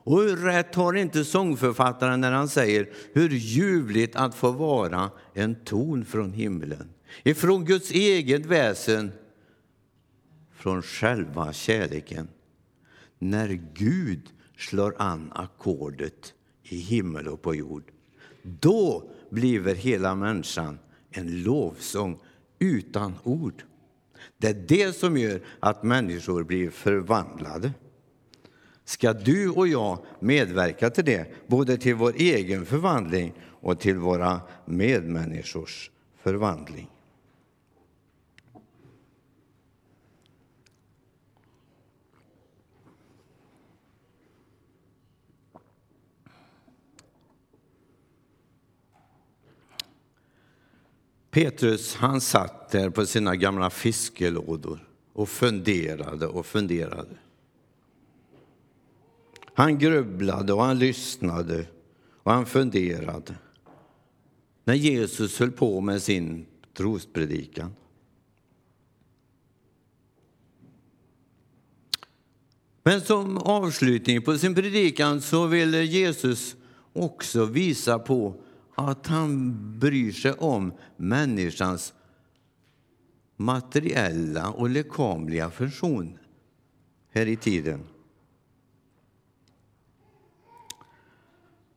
Och 0.08 0.22
hur 0.22 0.36
rätt 0.36 0.74
har 0.74 0.94
inte 0.94 1.24
sångförfattaren 1.24 2.20
när 2.20 2.32
han 2.32 2.48
säger 2.48 2.88
hur 3.12 3.30
ljuvligt 3.30 4.16
att 4.16 4.34
få 4.34 4.50
vara 4.50 5.10
en 5.34 5.54
ton 5.54 6.04
från 6.04 6.32
himlen, 6.32 6.90
ifrån 7.22 7.64
Guds 7.64 7.90
eget 7.90 8.46
väsen, 8.46 9.12
från 10.58 10.82
själva 10.82 11.52
kärleken. 11.52 12.28
När 13.18 13.60
Gud 13.74 14.22
slår 14.56 14.94
an 14.98 15.32
ackordet 15.34 16.34
i 16.62 16.76
himmel 16.76 17.28
och 17.28 17.42
på 17.42 17.54
jord, 17.54 17.90
då 18.42 19.10
blir 19.30 19.74
hela 19.74 20.14
människan 20.14 20.78
en 21.10 21.42
lovsång 21.42 22.18
utan 22.58 23.14
ord. 23.22 23.62
Det 24.38 24.48
är 24.48 24.64
det 24.68 24.96
som 24.96 25.16
gör 25.16 25.40
att 25.60 25.82
människor 25.82 26.44
blir 26.44 26.70
förvandlade. 26.70 27.72
Ska 28.84 29.12
du 29.12 29.50
och 29.50 29.68
jag 29.68 29.98
medverka 30.20 30.90
till 30.90 31.04
det, 31.04 31.26
både 31.46 31.76
till 31.76 31.94
vår 31.94 32.14
egen 32.16 32.66
förvandling 32.66 33.32
och 33.42 33.80
till 33.80 33.96
våra 33.96 34.40
medmänniskors 34.64 35.90
förvandling? 36.22 36.90
Petrus 51.38 51.94
han 51.94 52.20
satt 52.20 52.70
där 52.70 52.90
på 52.90 53.06
sina 53.06 53.36
gamla 53.36 53.70
fiskelådor 53.70 54.88
och 55.12 55.28
funderade 55.28 56.26
och 56.26 56.46
funderade. 56.46 57.16
Han 59.54 59.78
grubblade 59.78 60.52
och 60.52 60.62
han 60.62 60.78
lyssnade 60.78 61.66
och 62.22 62.32
han 62.32 62.46
funderade 62.46 63.34
när 64.64 64.74
Jesus 64.74 65.38
höll 65.38 65.50
på 65.50 65.80
med 65.80 66.02
sin 66.02 66.46
trospredikan. 66.76 67.74
Men 72.82 73.00
som 73.00 73.38
avslutning 73.38 74.22
på 74.22 74.38
sin 74.38 74.54
predikan 74.54 75.20
så 75.20 75.46
ville 75.46 75.82
Jesus 75.82 76.56
också 76.92 77.44
visa 77.44 77.98
på 77.98 78.34
att 78.78 79.06
han 79.06 79.54
bryr 79.78 80.12
sig 80.12 80.32
om 80.32 80.72
människans 80.96 81.94
materiella 83.36 84.50
och 84.50 84.70
lekamliga 84.70 85.50
funktion 85.50 86.18
här 87.10 87.26
i 87.26 87.36
tiden. 87.36 87.80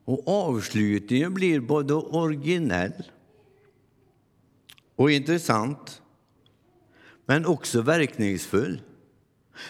Och 0.05 0.27
avslutningen 0.27 1.34
blir 1.34 1.60
både 1.60 1.93
originell 1.93 3.12
och 4.96 5.12
intressant, 5.12 6.01
men 7.25 7.46
också 7.46 7.81
verkningsfull. 7.81 8.81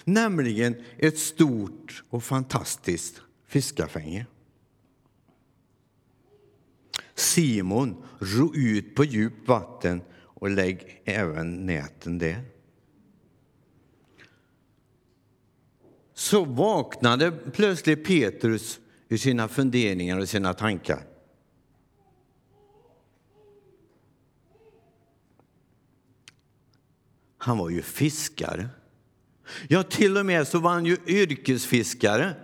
Nämligen 0.03 0.83
ett 0.97 1.19
stort 1.19 2.03
och 2.09 2.23
fantastiskt 2.23 3.21
fiskafänge. 3.47 4.25
Simon, 7.21 8.03
ro 8.19 8.55
ut 8.55 8.95
på 8.95 9.03
djupt 9.03 9.47
vatten 9.47 10.01
och 10.13 10.49
lägg 10.49 11.01
även 11.05 11.65
näten 11.65 12.17
där. 12.17 12.43
Så 16.13 16.45
vaknade 16.45 17.31
plötsligt 17.31 18.05
Petrus 18.05 18.79
ur 19.09 19.17
sina 19.17 19.47
funderingar 19.47 20.19
och 20.19 20.29
sina 20.29 20.53
tankar. 20.53 21.03
Han 27.37 27.57
var 27.57 27.69
ju 27.69 27.81
fiskare. 27.81 28.69
Ja, 29.67 29.83
till 29.83 30.17
och 30.17 30.25
med 30.25 30.47
så 30.47 30.59
var 30.59 30.71
han 30.71 30.85
ju 30.85 30.97
yrkesfiskare. 31.07 32.35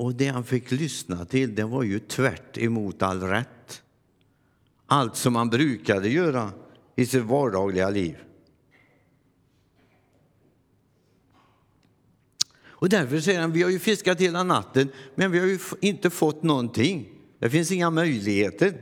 Och 0.00 0.14
det 0.14 0.28
han 0.28 0.44
fick 0.44 0.70
lyssna 0.70 1.24
till 1.24 1.54
det 1.54 1.64
var 1.64 1.82
ju 1.82 1.98
tvärt 1.98 2.58
emot 2.58 3.02
all 3.02 3.22
rätt. 3.22 3.82
Allt 4.86 5.16
som 5.16 5.36
han 5.36 5.50
brukade 5.50 6.08
göra 6.08 6.52
i 6.96 7.06
sitt 7.06 7.24
vardagliga 7.24 7.90
liv. 7.90 8.16
Och 12.62 12.88
därför 12.88 13.20
säger 13.20 13.40
han, 13.40 13.52
vi 13.52 13.62
har 13.62 13.70
ju 13.70 13.78
fiskat 13.78 14.20
hela 14.20 14.42
natten, 14.42 14.88
men 15.14 15.30
vi 15.30 15.38
har 15.38 15.46
ju 15.46 15.58
inte 15.80 16.10
fått 16.10 16.42
någonting. 16.42 17.08
Det 17.38 17.50
finns 17.50 17.72
inga 17.72 17.90
möjligheter. 17.90 18.80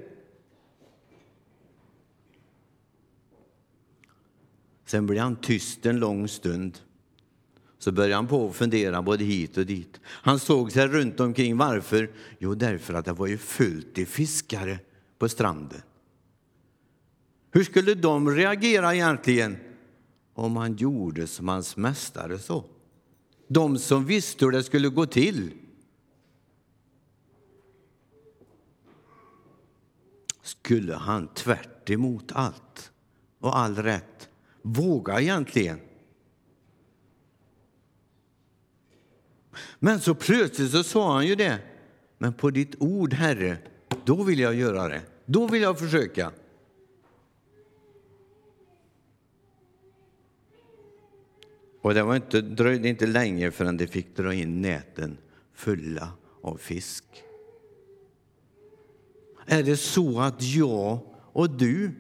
Sen 4.87 5.07
blir 5.07 5.21
han 5.21 5.37
tyst 5.37 5.87
en 5.87 5.99
lång 5.99 6.29
stund. 6.29 6.79
Så 7.79 7.93
började 7.93 8.15
han 8.15 8.27
på 8.27 8.49
att 8.49 8.57
fundera 8.57 9.03
både 9.03 9.25
hit 9.25 9.57
och 9.57 9.67
dit. 9.67 10.01
Han 10.05 10.39
såg 10.39 10.73
sig 10.73 10.87
runt 10.87 11.21
omkring. 11.21 11.57
Varför? 11.57 12.11
Jo, 12.39 12.55
därför 12.55 12.95
att 12.95 13.05
det 13.05 13.13
var 13.13 13.27
ju 13.27 13.39
fullt 13.39 13.99
i 13.99 14.07
fiskare 14.07 14.79
på 15.19 15.29
stranden. 15.29 15.83
Hur 17.51 17.65
skulle 17.65 17.95
de 17.95 18.31
reagera 18.31 18.95
egentligen 18.95 19.57
om 20.35 20.57
han 20.57 20.77
gjorde 20.77 21.27
som 21.27 21.49
hans 21.49 21.77
mästare 21.77 22.39
så? 22.39 22.65
De 23.49 23.79
som 23.79 24.07
visste 24.07 24.45
hur 24.45 24.53
det 24.53 24.63
skulle 24.63 24.89
gå 24.89 25.07
till. 25.07 25.51
Skulle 30.43 30.95
han 30.95 31.29
tvärt 31.29 31.91
emot 31.91 32.33
allt 32.33 32.93
och 33.41 33.59
all 33.59 33.77
rätt 33.77 34.29
våga 34.63 35.21
egentligen? 35.21 35.81
Men 39.79 40.01
så 40.01 40.15
plötsligt 40.15 40.71
så 40.71 40.83
sa 40.83 41.15
han 41.15 41.27
ju 41.27 41.35
det. 41.35 41.59
Men 42.19 42.33
på 42.33 42.51
ditt 42.51 42.75
ord, 42.79 43.15
Herre, 43.15 43.57
då 44.05 44.23
vill 44.23 44.39
jag 44.39 44.55
göra 44.55 44.89
det. 44.89 45.03
Då 45.27 45.47
vill 45.47 45.63
jag 45.63 45.79
försöka. 45.79 46.33
Och 51.81 51.95
det 51.95 52.03
var 52.03 52.17
inte, 52.17 52.41
dröjde 52.41 52.89
inte 52.89 53.07
länge 53.07 53.51
förrän 53.51 53.77
de 53.77 53.87
fick 53.87 54.17
dra 54.17 54.35
in 54.35 54.63
näten 54.63 55.19
fulla 55.55 56.11
av 56.43 56.57
fisk. 56.57 57.05
Är 59.47 59.63
det 59.63 59.77
så 59.77 60.21
att 60.21 60.43
jag 60.43 60.99
och 61.33 61.51
du 61.51 61.91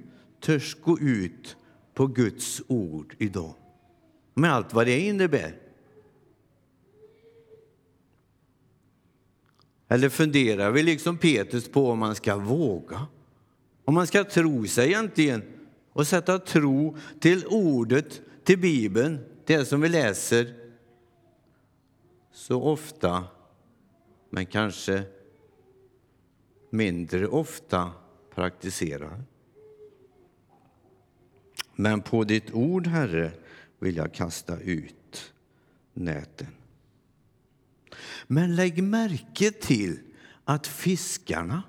törs 0.41 0.77
gå 0.83 0.99
ut 0.99 1.57
på 1.95 2.07
Guds 2.07 2.63
ord 2.67 3.15
idag? 3.19 3.55
Med 4.35 4.53
allt 4.53 4.75
vad 4.75 4.87
det 4.87 5.01
innebär. 5.01 5.68
Eller 9.89 10.09
funderar 10.09 10.71
vi 10.71 10.83
liksom 10.83 11.19
Petrus 11.19 11.69
på 11.69 11.91
om 11.91 11.99
man 11.99 12.15
ska 12.15 12.37
våga? 12.37 13.07
Om 13.85 13.95
man 13.95 14.07
ska 14.07 14.25
tro 14.25 14.67
sig 14.67 14.87
egentligen 14.87 15.43
och 15.93 16.07
sätta 16.07 16.39
tro 16.39 16.97
till 17.21 17.47
ordet, 17.47 18.21
till 18.45 18.59
Bibeln, 18.59 19.19
det 19.47 19.65
som 19.65 19.81
vi 19.81 19.89
läser 19.89 20.55
så 22.33 22.63
ofta, 22.63 23.25
men 24.31 24.47
kanske 24.47 25.03
mindre 26.71 27.27
ofta 27.27 27.91
praktiserar. 28.35 29.23
Men 31.75 32.03
på 32.03 32.25
ditt 32.25 32.53
ord, 32.53 32.87
Herre, 32.87 33.31
vill 33.79 33.97
jag 33.97 34.15
kasta 34.15 34.59
ut 34.59 35.33
näten. 35.93 36.58
Men 38.27 38.57
lägg 38.57 38.83
märke 38.83 39.51
till 39.51 39.99
att 40.45 40.67
fiskarna, 40.67 41.63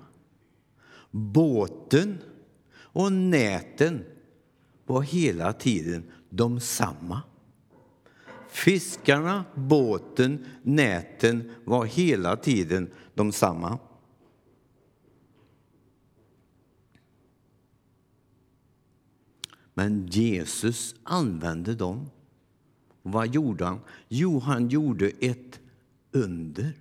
båten 1.10 2.18
och 2.72 3.12
näten 3.12 4.04
var 4.86 5.02
hela 5.02 5.52
tiden 5.52 6.04
de 6.30 6.60
samma. 6.60 7.22
Fiskarna, 8.48 9.44
båten, 9.54 10.46
näten 10.62 11.50
var 11.64 11.84
hela 11.84 12.36
tiden 12.36 12.90
de 13.14 13.32
samma. 13.32 13.78
Men 19.74 20.06
Jesus 20.06 20.94
använde 21.02 21.74
dem. 21.74 22.10
vad 23.02 23.34
gjorde 23.34 23.64
han? 23.64 23.80
Jo, 24.08 24.38
han 24.38 24.68
gjorde 24.68 25.10
ett 25.20 25.60
under. 26.12 26.72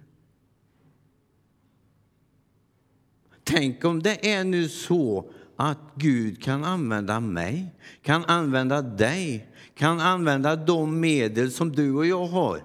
Tänk 3.43 3.85
om 3.85 4.03
det 4.03 4.31
är 4.31 4.43
nu 4.43 4.69
så 4.69 5.31
att 5.55 5.77
Gud 5.95 6.43
kan 6.43 6.63
använda 6.63 7.19
mig, 7.19 7.75
kan 8.01 8.25
använda 8.25 8.81
dig, 8.81 9.49
kan 9.75 9.99
använda 9.99 10.55
de 10.55 10.99
medel 10.99 11.51
som 11.51 11.71
du 11.71 11.93
och 11.93 12.05
jag 12.05 12.25
har 12.25 12.63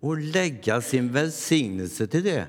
och 0.00 0.18
lägga 0.18 0.80
sin 0.80 1.12
välsignelse 1.12 2.06
till 2.06 2.24
det. 2.24 2.46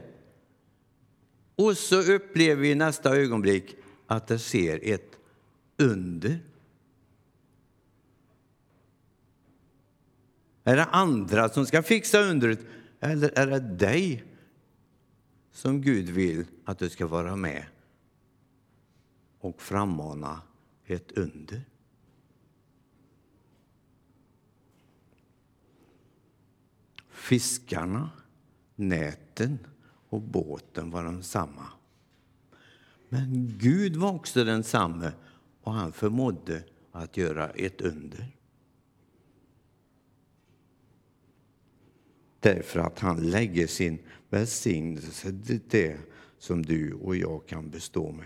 Och 1.56 1.78
så 1.78 2.02
upplever 2.14 2.62
vi 2.62 2.72
i 2.72 2.76
nästa 2.76 3.16
ögonblick 3.16 3.76
att 4.08 4.28
det 4.28 4.40
sker 4.40 4.80
ett 4.84 5.12
under. 5.78 6.40
Är 10.64 10.76
det 10.76 10.86
andra 10.86 11.50
som 11.50 11.66
ska 11.66 11.84
fixa 11.84 12.20
undret 12.20 12.60
eller 13.00 13.40
är 13.40 13.48
det 13.48 13.60
dig 13.60 14.24
som 15.52 15.82
Gud 15.82 16.10
vill 16.10 16.46
att 16.66 16.80
du 16.80 16.90
ska 16.90 17.08
vara 17.08 17.36
med 17.36 17.66
och 19.40 19.62
frammana 19.62 20.42
ett 20.86 21.12
under? 21.12 21.62
Fiskarna, 27.10 28.10
näten 28.76 29.60
och 30.10 30.22
båten 30.22 30.92
var 30.92 31.04
densamma. 31.04 31.68
Men 33.10 33.58
Gud 33.58 33.96
var 33.96 34.12
också 34.12 34.44
densamme 34.44 35.12
och 35.62 35.74
han 35.74 35.92
förmådde 35.92 36.64
att 36.92 37.18
göra 37.18 37.50
ett 37.50 37.82
under. 37.82 38.28
Därför 42.44 42.80
att 42.80 43.00
han 43.00 43.30
lägger 43.30 43.68
sin 43.68 44.00
välsignelse 44.30 45.34
till 45.46 45.60
det 45.70 45.98
som 46.38 46.66
du 46.66 46.94
och 46.94 47.16
jag 47.16 47.48
kan 47.48 47.70
bestå 47.70 48.12
med. 48.12 48.26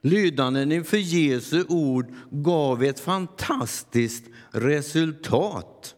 Lydanden 0.00 0.72
inför 0.72 0.96
Jesu 0.96 1.64
ord 1.68 2.14
gav 2.30 2.82
ett 2.82 3.00
fantastiskt 3.00 4.24
resultat. 4.50 5.96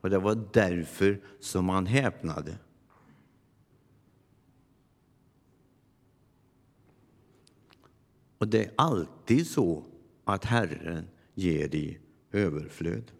Och 0.00 0.10
det 0.10 0.18
var 0.18 0.48
därför 0.52 1.20
som 1.40 1.68
han 1.68 1.86
häpnade. 1.86 2.58
Och 8.38 8.48
det 8.48 8.64
är 8.64 8.72
alltid 8.76 9.46
så 9.46 9.84
att 10.24 10.44
Herren 10.44 11.08
ger 11.34 11.74
i 11.74 11.98
överflöd. 12.32 13.12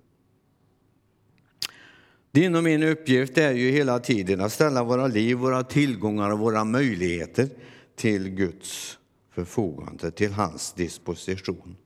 Din 2.33 2.55
och 2.55 2.65
min 2.65 2.83
uppgift 2.83 3.39
är 3.39 3.53
ju 3.53 3.71
hela 3.71 3.99
tiden 3.99 4.41
att 4.41 4.53
ställa 4.53 4.85
våra 4.85 5.07
liv, 5.07 5.37
våra 5.37 5.63
tillgångar 5.63 6.31
och 6.31 6.39
våra 6.39 6.65
möjligheter 6.65 7.49
till 7.97 8.29
Guds 8.29 8.99
förfogande, 9.31 10.11
till 10.11 10.33
hans 10.33 10.73
disposition. 10.73 11.77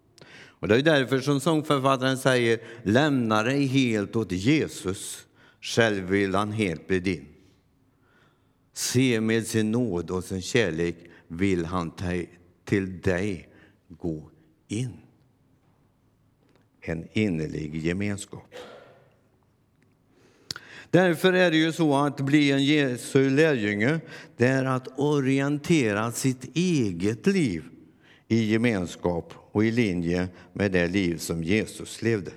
Och 0.65 0.69
det 0.69 0.77
är 0.77 0.83
därför 0.83 1.21
som 1.21 1.41
sångförfattaren 1.41 2.19
säger 2.19 2.59
lämna 2.83 3.43
dig 3.43 3.67
helt 3.67 4.17
åt 4.17 4.33
Jesus, 4.33 5.27
själv 5.61 6.05
vill 6.05 6.35
han 6.35 6.53
helt 6.53 6.87
bli 6.87 7.01
din. 7.01 7.27
Se 8.73 9.21
med 9.21 9.47
sin 9.47 9.71
nåd 9.71 10.11
och 10.11 10.25
sin 10.25 10.43
kärlek 10.43 10.97
vill 11.29 11.65
han 11.65 11.93
till 12.65 13.01
dig 13.01 13.49
gå 13.89 14.31
in. 14.69 14.97
En 16.81 17.09
innerlig 17.13 17.77
gemenskap. 17.77 18.55
Därför 20.95 21.33
är 21.33 21.51
det 21.51 21.57
ju 21.57 21.73
så 21.73 21.97
att 21.97 22.21
bli 22.21 22.51
en 22.51 22.65
Jesu 22.65 23.31
lärjunge, 23.31 24.01
det 24.37 24.47
är 24.47 24.65
att 24.65 24.99
orientera 24.99 26.13
sitt 26.13 26.57
eget 26.57 27.27
liv 27.27 27.65
i 28.29 28.53
gemenskap 28.53 29.35
och 29.53 29.65
i 29.65 29.71
linje 29.71 30.29
med 30.53 30.73
det 30.73 30.87
liv 30.87 31.17
som 31.17 31.45
Jesus 31.45 32.03
levde. 32.03 32.31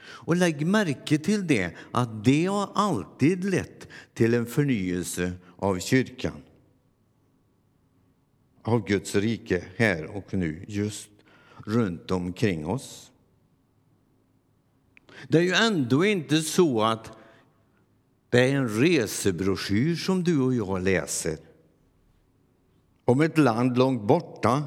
Och 0.00 0.36
lägg 0.36 0.66
märke 0.66 1.18
till 1.18 1.46
det, 1.46 1.70
att 1.90 2.24
det 2.24 2.46
har 2.46 2.70
alltid 2.74 3.44
lett 3.44 3.88
till 4.14 4.34
en 4.34 4.46
förnyelse 4.46 5.32
av 5.56 5.78
kyrkan. 5.78 6.42
Av 8.62 8.86
Guds 8.86 9.14
rike 9.14 9.64
här 9.76 10.04
och 10.04 10.34
nu, 10.34 10.64
just 10.68 11.10
runt 11.66 12.10
omkring 12.10 12.66
oss. 12.66 13.10
Det 15.28 15.38
är 15.38 15.42
ju 15.42 15.52
ändå 15.52 16.04
inte 16.04 16.42
så 16.42 16.82
att 16.82 17.16
det 18.30 18.40
är 18.40 18.56
en 18.56 18.68
resebroschyr 18.68 19.96
som 19.96 20.24
du 20.24 20.40
och 20.40 20.54
jag 20.54 20.82
läser 20.82 21.38
om 23.04 23.20
ett 23.20 23.38
land 23.38 23.78
långt 23.78 24.02
borta 24.02 24.64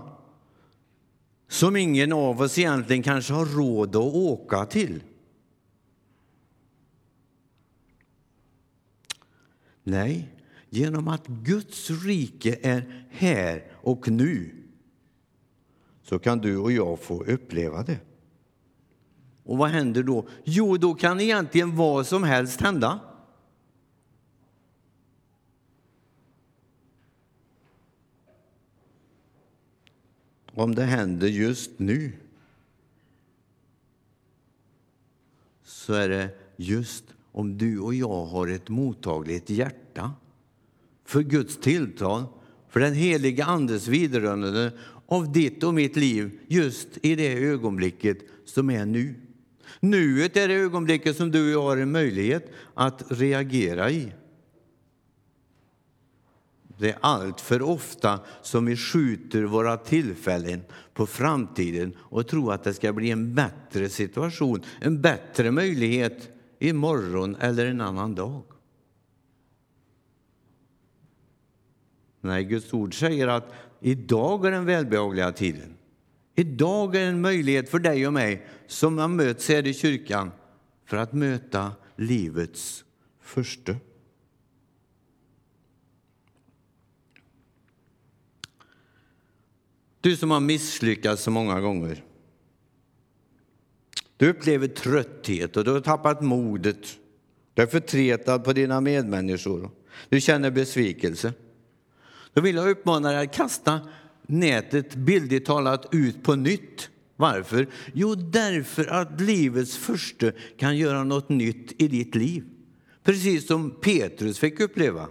som 1.48 1.76
ingen 1.76 2.14
av 2.14 2.42
oss 2.42 2.58
egentligen 2.58 3.04
kanske 3.04 3.34
har 3.34 3.46
råd 3.46 3.96
att 3.96 4.14
åka 4.14 4.66
till. 4.66 5.04
Nej, 9.84 10.30
genom 10.70 11.08
att 11.08 11.28
Guds 11.28 11.90
rike 11.90 12.60
är 12.62 13.08
här 13.12 13.72
och 13.74 14.08
nu 14.08 14.52
så 16.02 16.20
kan 16.20 16.40
du 16.40 16.58
och 16.58 16.72
jag 16.72 17.00
få 17.00 17.24
uppleva 17.24 17.84
det. 17.84 18.00
Och 19.44 19.58
vad 19.58 19.70
händer 19.70 20.04
då? 20.04 20.28
Jo, 20.44 20.78
då 20.78 20.94
kan 20.94 21.20
egentligen 21.20 21.76
vad 21.76 22.08
som 22.08 22.24
helst 22.24 22.62
hända. 22.62 23.00
Om 30.54 30.76
det 30.76 30.84
händer 30.84 31.28
just 31.28 31.72
nu 31.78 32.12
så 35.64 35.94
är 35.94 36.10
det 36.10 36.30
just 36.56 37.04
om 37.32 37.58
du 37.58 37.80
och 37.80 37.94
jag 37.94 38.26
har 38.26 38.48
ett 38.48 38.70
mottagligt 38.70 39.50
hjärta 39.50 40.12
för 41.06 41.22
Guds 41.22 41.58
tilltal, 41.58 42.24
för 42.70 42.80
den 42.80 42.94
heliga 42.94 43.46
Andes 43.46 43.88
vidrörande 43.88 44.72
av 45.06 45.32
ditt 45.32 45.64
och 45.64 45.74
mitt 45.74 45.96
liv 45.96 46.40
just 46.48 46.88
i 47.02 47.16
det 47.16 47.34
ögonblicket 47.34 48.18
som 48.46 48.70
är 48.70 48.86
nu. 48.86 49.16
Nuet 49.80 50.38
är 50.38 50.48
det 50.48 50.54
ögonblicket 50.54 51.18
som 51.18 51.32
du 51.32 51.56
och 51.56 51.64
jag 51.64 51.70
har 51.70 51.78
en 51.78 51.92
möjlighet 51.92 52.52
att 52.74 53.04
reagera 53.10 53.92
i. 53.92 54.14
Det 56.84 56.90
är 56.90 56.98
allt 57.02 57.42
för 57.42 57.62
ofta 57.62 58.20
som 58.42 58.66
vi 58.66 58.78
skjuter 58.78 59.44
våra 59.44 59.78
tillfällen 59.78 60.64
på 60.94 61.06
framtiden 61.06 61.98
och 62.00 62.28
tror 62.28 62.54
att 62.54 62.64
det 62.64 62.74
ska 62.74 62.94
bli 62.94 63.12
en 63.12 63.36
bättre 63.36 63.90
situation, 63.90 64.64
en 64.82 65.02
bättre 65.02 65.52
möjlighet 65.52 66.30
imorgon 66.60 67.36
eller 67.36 67.66
en 67.66 67.82
annan 67.82 68.16
dag. 68.16 68.44
Nej, 72.22 72.44
Guds 72.44 72.74
ord 72.74 73.00
säger 73.00 73.28
att 73.28 73.54
idag 73.80 74.46
är 74.46 74.52
den 74.52 74.66
välbehagliga 74.66 75.32
tiden. 75.32 75.78
Idag 76.36 76.96
är 76.96 77.08
en 77.10 77.22
möjlighet 77.22 77.70
för 77.70 77.80
dig 77.80 78.08
och 78.08 78.14
mig 78.14 78.48
som 78.68 78.98
har 78.98 79.08
möts 79.08 79.50
här 79.50 79.68
i 79.68 79.74
kyrkan 79.74 80.32
för 80.86 80.98
att 80.98 81.14
möta 81.14 81.72
livets 81.96 82.86
första. 83.22 83.76
Du 90.04 90.18
som 90.18 90.32
har 90.32 90.40
misslyckats 90.40 91.24
så 91.24 91.32
många 91.32 91.62
gånger. 91.62 92.04
Du 94.18 94.30
upplever 94.30 94.68
trötthet 94.68 95.58
och 95.58 95.64
du 95.64 95.72
har 95.72 95.80
tappat 95.80 96.22
modet. 96.22 97.00
Du 97.54 97.62
är 97.62 97.68
förtretad 97.68 98.44
på 98.44 98.54
dina 98.54 98.82
medmänniskor. 98.82 99.72
Du 100.10 100.22
känner 100.22 100.52
besvikelse. 100.52 101.34
Då 102.34 102.42
vill 102.42 102.56
jag 102.56 102.70
uppmana 102.70 103.12
dig 103.12 103.26
att 103.26 103.36
kasta 103.36 103.82
nätet 104.28 104.96
bildligt 104.96 105.46
talat 105.46 105.88
ut 105.92 106.24
på 106.24 106.36
nytt. 106.36 106.90
Varför? 107.16 107.68
Jo, 107.94 108.16
därför 108.16 108.86
att 108.86 109.22
livets 109.22 109.78
första 109.78 110.32
kan 110.58 110.78
göra 110.78 111.04
något 111.04 111.30
nytt 111.30 111.82
i 111.82 111.88
ditt 111.88 112.16
liv. 112.16 112.44
Precis 113.04 113.48
som 113.48 113.72
Petrus 113.72 114.40
fick 114.40 114.60
uppleva. 114.60 115.08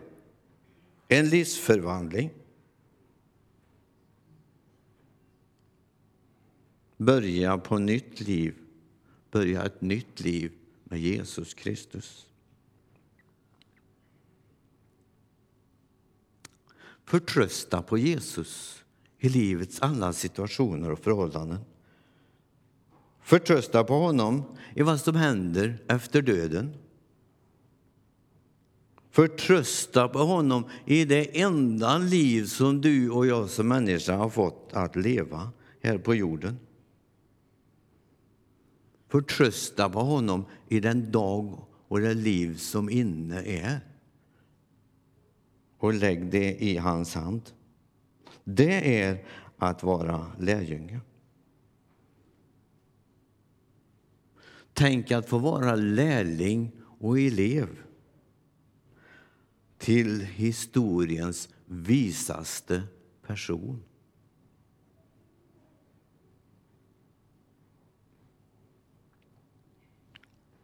En 1.08 1.28
livsförvandling. 1.28 2.30
Börja 7.04 7.58
på 7.58 7.78
nytt 7.78 8.20
liv, 8.20 8.54
börja 9.30 9.64
ett 9.64 9.80
nytt 9.80 10.20
liv 10.20 10.52
med 10.84 11.00
Jesus 11.00 11.54
Kristus. 11.54 12.26
Förtrösta 17.04 17.82
på 17.82 17.98
Jesus 17.98 18.82
i 19.18 19.28
livets 19.28 19.82
alla 19.82 20.12
situationer 20.12 20.90
och 20.90 20.98
förhållanden. 20.98 21.58
Förtrösta 23.20 23.84
på 23.84 23.94
honom 23.94 24.42
i 24.74 24.82
vad 24.82 25.00
som 25.00 25.14
händer 25.14 25.78
efter 25.88 26.22
döden. 26.22 26.74
Förtrösta 29.10 30.08
på 30.08 30.18
honom 30.18 30.64
i 30.86 31.04
det 31.04 31.40
enda 31.40 31.98
liv 31.98 32.44
som 32.44 32.80
du 32.80 33.10
och 33.10 33.26
jag 33.26 33.50
som 33.50 33.68
människa 33.68 34.16
har 34.16 34.30
fått 34.30 34.70
att 34.72 34.96
leva 34.96 35.50
här 35.82 35.98
på 35.98 36.14
jorden. 36.14 36.58
Förtrösta 39.12 39.90
på 39.90 40.00
honom 40.00 40.44
i 40.68 40.80
den 40.80 41.10
dag 41.10 41.64
och 41.88 42.00
det 42.00 42.14
liv 42.14 42.56
som 42.56 42.90
inne 42.90 43.42
är. 43.42 43.80
Och 45.78 45.94
lägg 45.94 46.30
det 46.30 46.64
i 46.64 46.76
hans 46.76 47.14
hand. 47.14 47.50
Det 48.44 49.02
är 49.02 49.24
att 49.56 49.82
vara 49.82 50.32
lärjunge. 50.38 51.00
Tänk 54.72 55.10
att 55.10 55.28
få 55.28 55.38
vara 55.38 55.74
lärling 55.74 56.72
och 56.98 57.18
elev 57.18 57.68
till 59.78 60.20
historiens 60.20 61.48
visaste 61.66 62.82
person. 63.26 63.82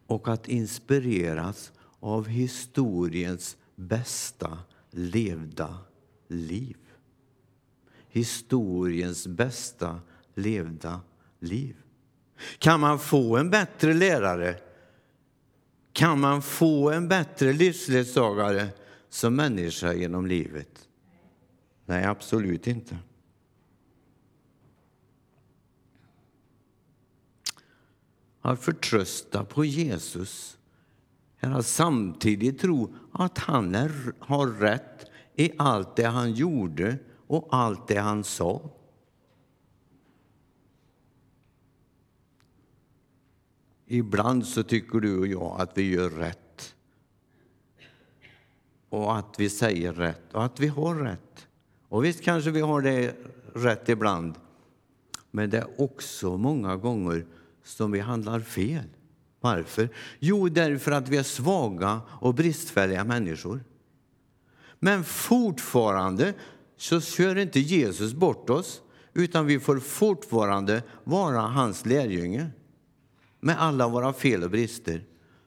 Och 0.09 0.27
att 0.27 0.47
inspireras 0.47 1.71
av 1.99 2.27
historiens 2.27 3.57
bästa 3.75 4.57
levda 4.91 5.77
liv. 6.27 6.77
Historiens 8.07 9.27
bästa 9.27 9.99
levda 10.35 11.01
liv. 11.39 11.75
Kan 12.57 12.79
man 12.79 12.99
få 12.99 13.37
en 13.37 13.49
bättre 13.49 13.93
lärare? 13.93 14.55
Kan 15.93 16.19
man 16.19 16.41
få 16.41 16.91
en 16.91 17.07
bättre 17.07 17.53
livsledsagare 17.53 18.67
som 19.09 19.35
människa 19.35 19.93
genom 19.93 20.27
livet? 20.27 20.87
Nej, 21.85 22.05
absolut 22.05 22.67
inte. 22.67 22.97
Att 28.41 28.59
förtrösta 28.59 29.43
på 29.45 29.65
Jesus 29.65 30.57
är 31.39 31.51
att 31.51 31.65
samtidigt 31.65 32.59
tro 32.59 32.95
att 33.11 33.37
han 33.37 33.75
är, 33.75 34.13
har 34.19 34.47
rätt 34.47 35.05
i 35.35 35.51
allt 35.57 35.95
det 35.95 36.07
han 36.07 36.31
gjorde 36.33 36.97
och 37.27 37.47
allt 37.51 37.87
det 37.87 37.99
han 37.99 38.23
sa. 38.23 38.69
Ibland 43.85 44.45
så 44.45 44.63
tycker 44.63 44.99
du 44.99 45.19
och 45.19 45.27
jag 45.27 45.61
att 45.61 45.77
vi 45.77 45.89
gör 45.89 46.09
rätt 46.09 46.75
och 48.89 49.17
att 49.17 49.39
vi 49.39 49.49
säger 49.49 49.93
rätt 49.93 50.33
och 50.33 50.43
att 50.43 50.59
vi 50.59 50.67
har 50.67 50.95
rätt. 50.95 51.47
Och 51.89 52.05
visst 52.05 52.23
kanske 52.23 52.51
vi 52.51 52.61
har 52.61 52.81
det 52.81 53.15
rätt 53.53 53.89
ibland, 53.89 54.33
men 55.31 55.49
det 55.49 55.57
är 55.57 55.81
också 55.81 56.37
många 56.37 56.75
gånger 56.75 57.25
som 57.69 57.91
vi 57.91 57.99
handlar 57.99 58.39
fel. 58.39 58.85
Varför? 59.41 59.89
Jo, 60.19 60.49
därför 60.49 60.91
att 60.91 61.09
vi 61.09 61.17
är 61.17 61.23
svaga 61.23 62.01
och 62.07 62.33
bristfälliga 62.33 63.03
människor. 63.03 63.63
Men 64.79 65.03
fortfarande 65.03 66.33
så 66.77 67.01
kör 67.01 67.35
inte 67.35 67.59
Jesus 67.59 68.13
bort 68.13 68.49
oss, 68.49 68.81
utan 69.13 69.45
vi 69.45 69.59
får 69.59 69.79
fortfarande 69.79 70.83
vara 71.03 71.39
hans 71.39 71.85
lärjunge. 71.85 72.47
Med 73.39 73.61
alla 73.61 73.87
våra 73.87 74.13
fel 74.13 74.43
och 74.43 74.49
brister 74.49 75.03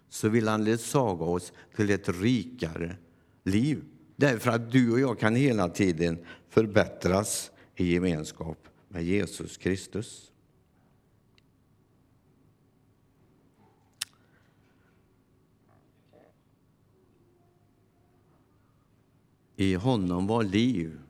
så 0.09 0.29
vill 0.29 0.49
han 0.49 0.65
ledsaga 0.65 1.25
oss 1.25 1.53
till 1.77 1.91
ett 1.91 2.09
rikare 2.09 2.97
liv. 3.45 3.85
Därför 4.17 4.51
att 4.51 4.73
du 4.73 4.93
och 4.93 5.01
jag 5.01 5.19
kan 5.19 5.35
hela 5.35 5.69
tiden 5.69 6.19
förbättras 6.51 7.51
i 7.77 7.93
gemenskap 7.93 8.59
med 8.89 9.05
Jesus 9.05 9.57
Kristus. 9.57 10.32
I 19.63 19.75
honom 19.75 20.27
var 20.27 20.43
liv, 20.43 21.01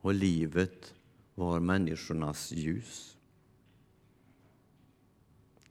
och 0.00 0.14
livet 0.14 0.94
var 1.34 1.60
människornas 1.60 2.52
ljus. 2.52 3.16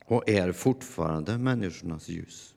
Och 0.06 0.30
är 0.30 0.51
fortfarande 0.51 1.38
människornas 1.38 2.10
ljus. 2.10 2.56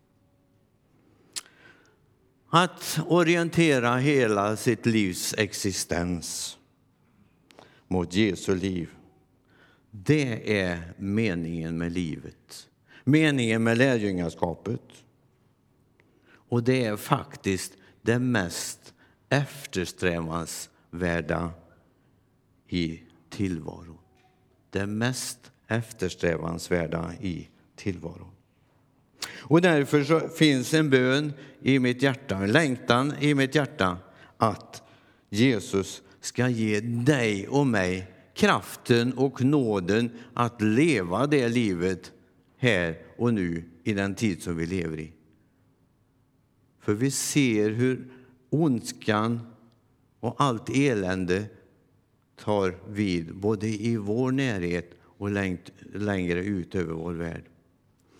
Att 2.49 3.01
orientera 3.07 3.97
hela 3.97 4.57
sitt 4.57 4.87
livs 4.87 5.35
existens 5.39 6.59
mot 7.89 8.15
Jesu 8.15 8.55
liv, 8.55 8.91
det 9.91 10.61
är 10.61 10.95
meningen 10.99 11.79
med 11.79 11.93
livet. 11.93 12.69
Meningen 13.05 13.63
med 13.63 13.79
lärjungaskapet. 13.79 15.05
Och 16.31 16.63
det 16.63 16.85
är 16.85 16.97
faktiskt 16.97 17.73
det 18.03 18.19
mest 18.19 18.95
eftersträvansvärda 19.29 21.51
i 22.69 23.01
tillvaron. 23.31 23.99
Det 24.71 24.87
mest 24.87 25.53
eftersträvansvärda 25.69 27.13
i 27.21 27.49
tillvaron. 27.77 28.31
Och 29.39 29.61
därför 29.61 30.05
så 30.05 30.29
finns 30.29 30.75
en 30.75 30.91
bön 30.91 31.33
i 31.63 31.79
mitt 31.79 32.03
hjärta, 32.03 32.37
en 32.37 32.53
längtan 32.53 33.15
i 33.21 33.35
mitt 33.35 33.55
hjärta 33.55 33.99
att 34.37 34.83
Jesus 35.31 36.03
ska 36.21 36.49
ge 36.49 36.81
dig 36.81 37.49
och 37.49 37.67
mig 37.67 38.13
kraften 38.35 39.13
och 39.13 39.43
nåden 39.43 40.11
att 40.35 40.63
leva 40.63 41.27
det 41.27 41.49
livet 41.49 42.13
här 42.57 42.99
och 43.17 43.35
nu 43.35 43.65
i 43.85 43.93
den 43.93 44.15
tid 44.15 44.43
som 44.43 44.57
vi 44.57 44.67
lever 44.67 45.01
i. 45.01 45.13
För 46.81 46.95
vi 46.95 47.11
ser 47.11 47.71
hur 47.71 48.13
ondskan 48.51 49.41
och 50.21 50.35
allt 50.39 50.69
elände 50.71 51.47
tar 52.37 52.79
vid 52.89 53.35
både 53.35 53.69
i 53.69 53.97
vår 53.97 54.33
närhet 54.33 54.91
och 55.03 55.31
längre 55.95 56.45
ut 56.45 56.75
över 56.75 56.95
vår 56.95 57.13
värld. 57.13 57.45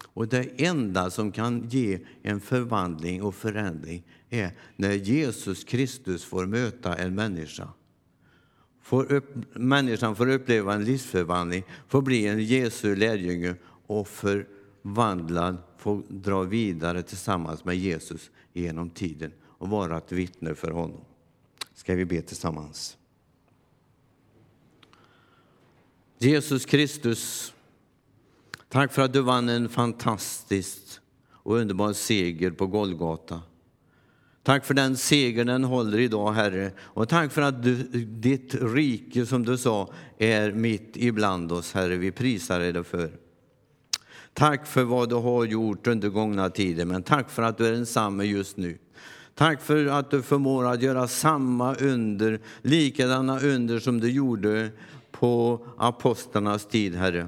Och 0.03 0.29
det 0.29 0.67
enda 0.67 1.11
som 1.11 1.33
kan 1.33 1.69
ge 1.69 1.99
en 2.23 2.41
förvandling 2.41 3.23
och 3.23 3.35
förändring 3.35 4.07
är 4.31 4.51
när 4.77 4.93
Jesus 4.93 5.65
Kristus 5.65 6.25
får 6.25 6.47
möta 6.47 6.95
en 6.95 7.15
människa. 7.15 7.69
Får 8.83 9.13
upp, 9.13 9.35
människan 9.55 10.17
får 10.17 10.29
uppleva 10.29 10.75
en 10.75 10.85
livsförvandling, 10.85 11.65
får 11.89 12.03
bli 12.03 12.27
en 12.27 12.45
Jesu 12.45 12.97
lärjunge 12.97 13.55
och 13.87 14.09
förvandlad, 14.09 15.57
får 15.79 16.03
dra 16.09 16.43
vidare 16.43 17.03
tillsammans 17.03 17.65
med 17.65 17.77
Jesus 17.77 18.31
genom 18.53 18.91
tiden 18.91 19.33
och 19.59 19.69
vara 19.69 19.99
ett 19.99 20.13
vittne 20.13 20.55
för 20.55 20.71
honom. 20.71 21.01
Ska 21.75 21.95
vi 21.95 22.05
be 22.05 22.23
tillsammans? 22.23 22.97
Jesus 26.19 26.67
Kristus, 26.67 27.55
tack 28.69 28.93
för 28.93 29.03
att 29.03 29.13
du 29.13 29.21
vann 29.21 29.49
en 29.49 29.69
fantastisk 29.69 30.79
och 31.31 31.57
underbar 31.57 31.93
seger 31.93 32.51
på 32.51 32.67
Golgata. 32.67 33.43
Tack 34.43 34.65
för 34.65 34.75
den 34.75 34.97
seger 34.97 35.45
den 35.45 35.65
håller 35.65 35.99
idag, 35.99 36.33
Herre. 36.33 36.73
Och 36.79 37.09
tack 37.09 37.33
för 37.33 37.43
att 37.43 37.63
du, 37.63 37.75
ditt 38.05 38.55
rike, 38.55 39.27
som 39.27 39.45
du 39.45 39.59
sa, 39.59 39.93
är 40.19 40.53
mitt 40.53 40.93
ibland 40.95 41.53
oss, 41.53 41.73
Herre. 41.73 41.97
Vi 41.97 42.13
prisar 42.13 42.61
dig 42.61 42.85
för. 42.85 43.11
Tack 44.33 44.67
för 44.67 44.85
vad 44.85 45.09
du 45.09 45.15
har 45.15 45.45
gjort 45.45 45.87
under 45.87 46.09
gångna 46.09 46.51
tider, 46.51 46.85
men 46.85 47.03
tack 47.03 47.31
för 47.31 47.43
att 47.43 47.59
du 47.59 47.67
är 47.67 47.73
densamme 47.73 48.25
just 48.25 48.57
nu. 48.57 48.79
Tack 49.39 49.63
för 49.63 49.87
att 49.87 50.11
du 50.11 50.23
förmår 50.23 50.67
att 50.67 50.83
göra 50.83 51.09
samma 51.09 51.75
under, 51.75 52.41
likadana 52.63 53.41
under 53.41 53.79
som 53.79 54.01
du 54.01 54.11
gjorde 54.11 54.71
på 55.11 55.61
apostlarnas 55.77 56.67
tid, 56.67 56.95
Herre. 56.95 57.27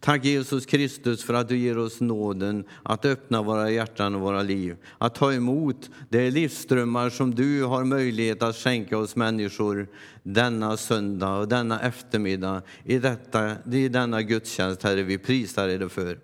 Tack 0.00 0.24
Jesus 0.24 0.66
Kristus 0.66 1.24
för 1.24 1.34
att 1.34 1.48
du 1.48 1.56
ger 1.56 1.78
oss 1.78 2.00
nåden 2.00 2.64
att 2.82 3.04
öppna 3.04 3.42
våra 3.42 3.70
hjärtan 3.70 4.14
och 4.14 4.20
våra 4.20 4.42
liv. 4.42 4.76
Att 4.98 5.14
ta 5.14 5.32
emot 5.32 5.90
de 6.08 6.30
livsströmmar 6.30 7.10
som 7.10 7.34
du 7.34 7.64
har 7.64 7.84
möjlighet 7.84 8.42
att 8.42 8.56
skänka 8.56 8.98
oss 8.98 9.16
människor 9.16 9.88
denna 10.22 10.76
söndag 10.76 11.36
och 11.38 11.48
denna 11.48 11.80
eftermiddag 11.80 12.62
i, 12.84 12.98
detta, 12.98 13.52
i 13.72 13.88
denna 13.88 14.22
gudstjänst, 14.22 14.82
Herre. 14.82 15.02
Vi 15.02 15.18
prisar 15.18 15.68
dig 15.68 15.88
för. 15.88 16.18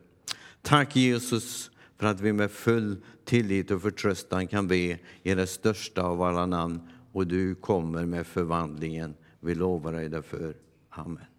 Tack 0.62 0.96
Jesus 0.96 1.69
för 2.00 2.06
att 2.06 2.20
vi 2.20 2.32
med 2.32 2.50
full 2.50 2.96
tillit 3.24 3.70
och 3.70 3.82
förtröstan 3.82 4.46
kan 4.46 4.68
be 4.68 4.98
i 5.22 5.34
det 5.34 5.46
största 5.46 6.02
av 6.02 6.22
alla 6.22 6.46
namn 6.46 6.80
och 7.12 7.26
du 7.26 7.54
kommer 7.54 8.06
med 8.06 8.26
förvandlingen. 8.26 9.14
Vi 9.40 9.54
lovar 9.54 9.92
dig 9.92 10.08
därför. 10.08 10.54
Amen. 10.90 11.29